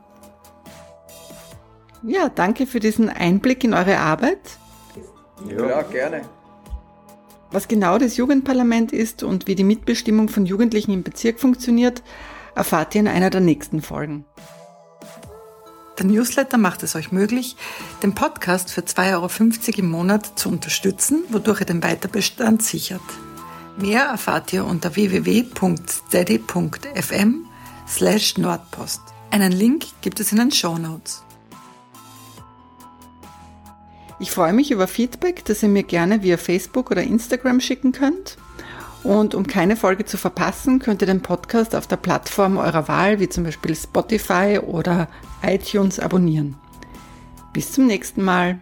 Ja, 2.01 2.27
danke 2.27 2.65
für 2.65 2.79
diesen 2.79 3.09
Einblick 3.09 3.63
in 3.63 3.73
eure 3.73 3.97
Arbeit. 3.97 4.39
Ja, 5.47 5.67
ja 5.67 5.81
gerne. 5.83 6.21
Was 7.51 7.67
genau 7.67 7.99
das 7.99 8.17
Jugendparlament 8.17 8.91
ist 8.91 9.21
und 9.21 9.47
wie 9.47 9.55
die 9.55 9.63
Mitbestimmung 9.63 10.27
von 10.27 10.45
Jugendlichen 10.45 10.91
im 10.91 11.03
Bezirk 11.03 11.39
funktioniert, 11.39 12.01
erfahrt 12.55 12.95
ihr 12.95 13.01
in 13.01 13.07
einer 13.07 13.29
der 13.29 13.41
nächsten 13.41 13.81
Folgen. 13.81 14.25
Der 15.97 16.05
Newsletter 16.05 16.57
macht 16.57 16.83
es 16.83 16.95
euch 16.95 17.11
möglich, 17.11 17.57
den 18.01 18.15
Podcast 18.15 18.71
für 18.71 18.81
2,50 18.81 19.13
Euro 19.13 19.29
im 19.77 19.91
Monat 19.91 20.39
zu 20.39 20.49
unterstützen, 20.49 21.23
wodurch 21.29 21.59
ihr 21.61 21.67
den 21.67 21.83
Weiterbestand 21.83 22.63
sichert. 22.63 23.01
Mehr 23.77 24.05
erfahrt 24.05 24.51
ihr 24.53 24.65
unter 24.65 24.95
www.steady.fm 24.95 27.45
slash 27.87 28.37
Nordpost. 28.37 29.01
Einen 29.31 29.51
Link 29.51 29.85
gibt 30.01 30.19
es 30.19 30.31
in 30.31 30.39
den 30.39 30.51
Show 30.51 30.77
Notes. 30.77 31.23
Ich 34.19 34.31
freue 34.31 34.53
mich 34.53 34.71
über 34.71 34.87
Feedback, 34.87 35.45
das 35.45 35.61
ihr 35.63 35.69
mir 35.69 35.83
gerne 35.83 36.23
via 36.23 36.37
Facebook 36.37 36.89
oder 36.91 37.03
Instagram 37.03 37.59
schicken 37.59 37.91
könnt. 37.91 38.37
Und 39.03 39.35
um 39.35 39.45
keine 39.45 39.75
Folge 39.75 40.05
zu 40.05 40.17
verpassen, 40.17 40.79
könnt 40.79 41.01
ihr 41.01 41.07
den 41.07 41.21
Podcast 41.21 41.75
auf 41.75 41.87
der 41.87 41.97
Plattform 41.97 42.57
eurer 42.57 42.87
Wahl, 42.87 43.19
wie 43.19 43.27
zum 43.27 43.43
Beispiel 43.43 43.75
Spotify 43.75 44.59
oder 44.65 45.09
iTunes, 45.41 45.99
abonnieren. 45.99 46.55
Bis 47.51 47.73
zum 47.73 47.85
nächsten 47.85 48.23
Mal. 48.23 48.59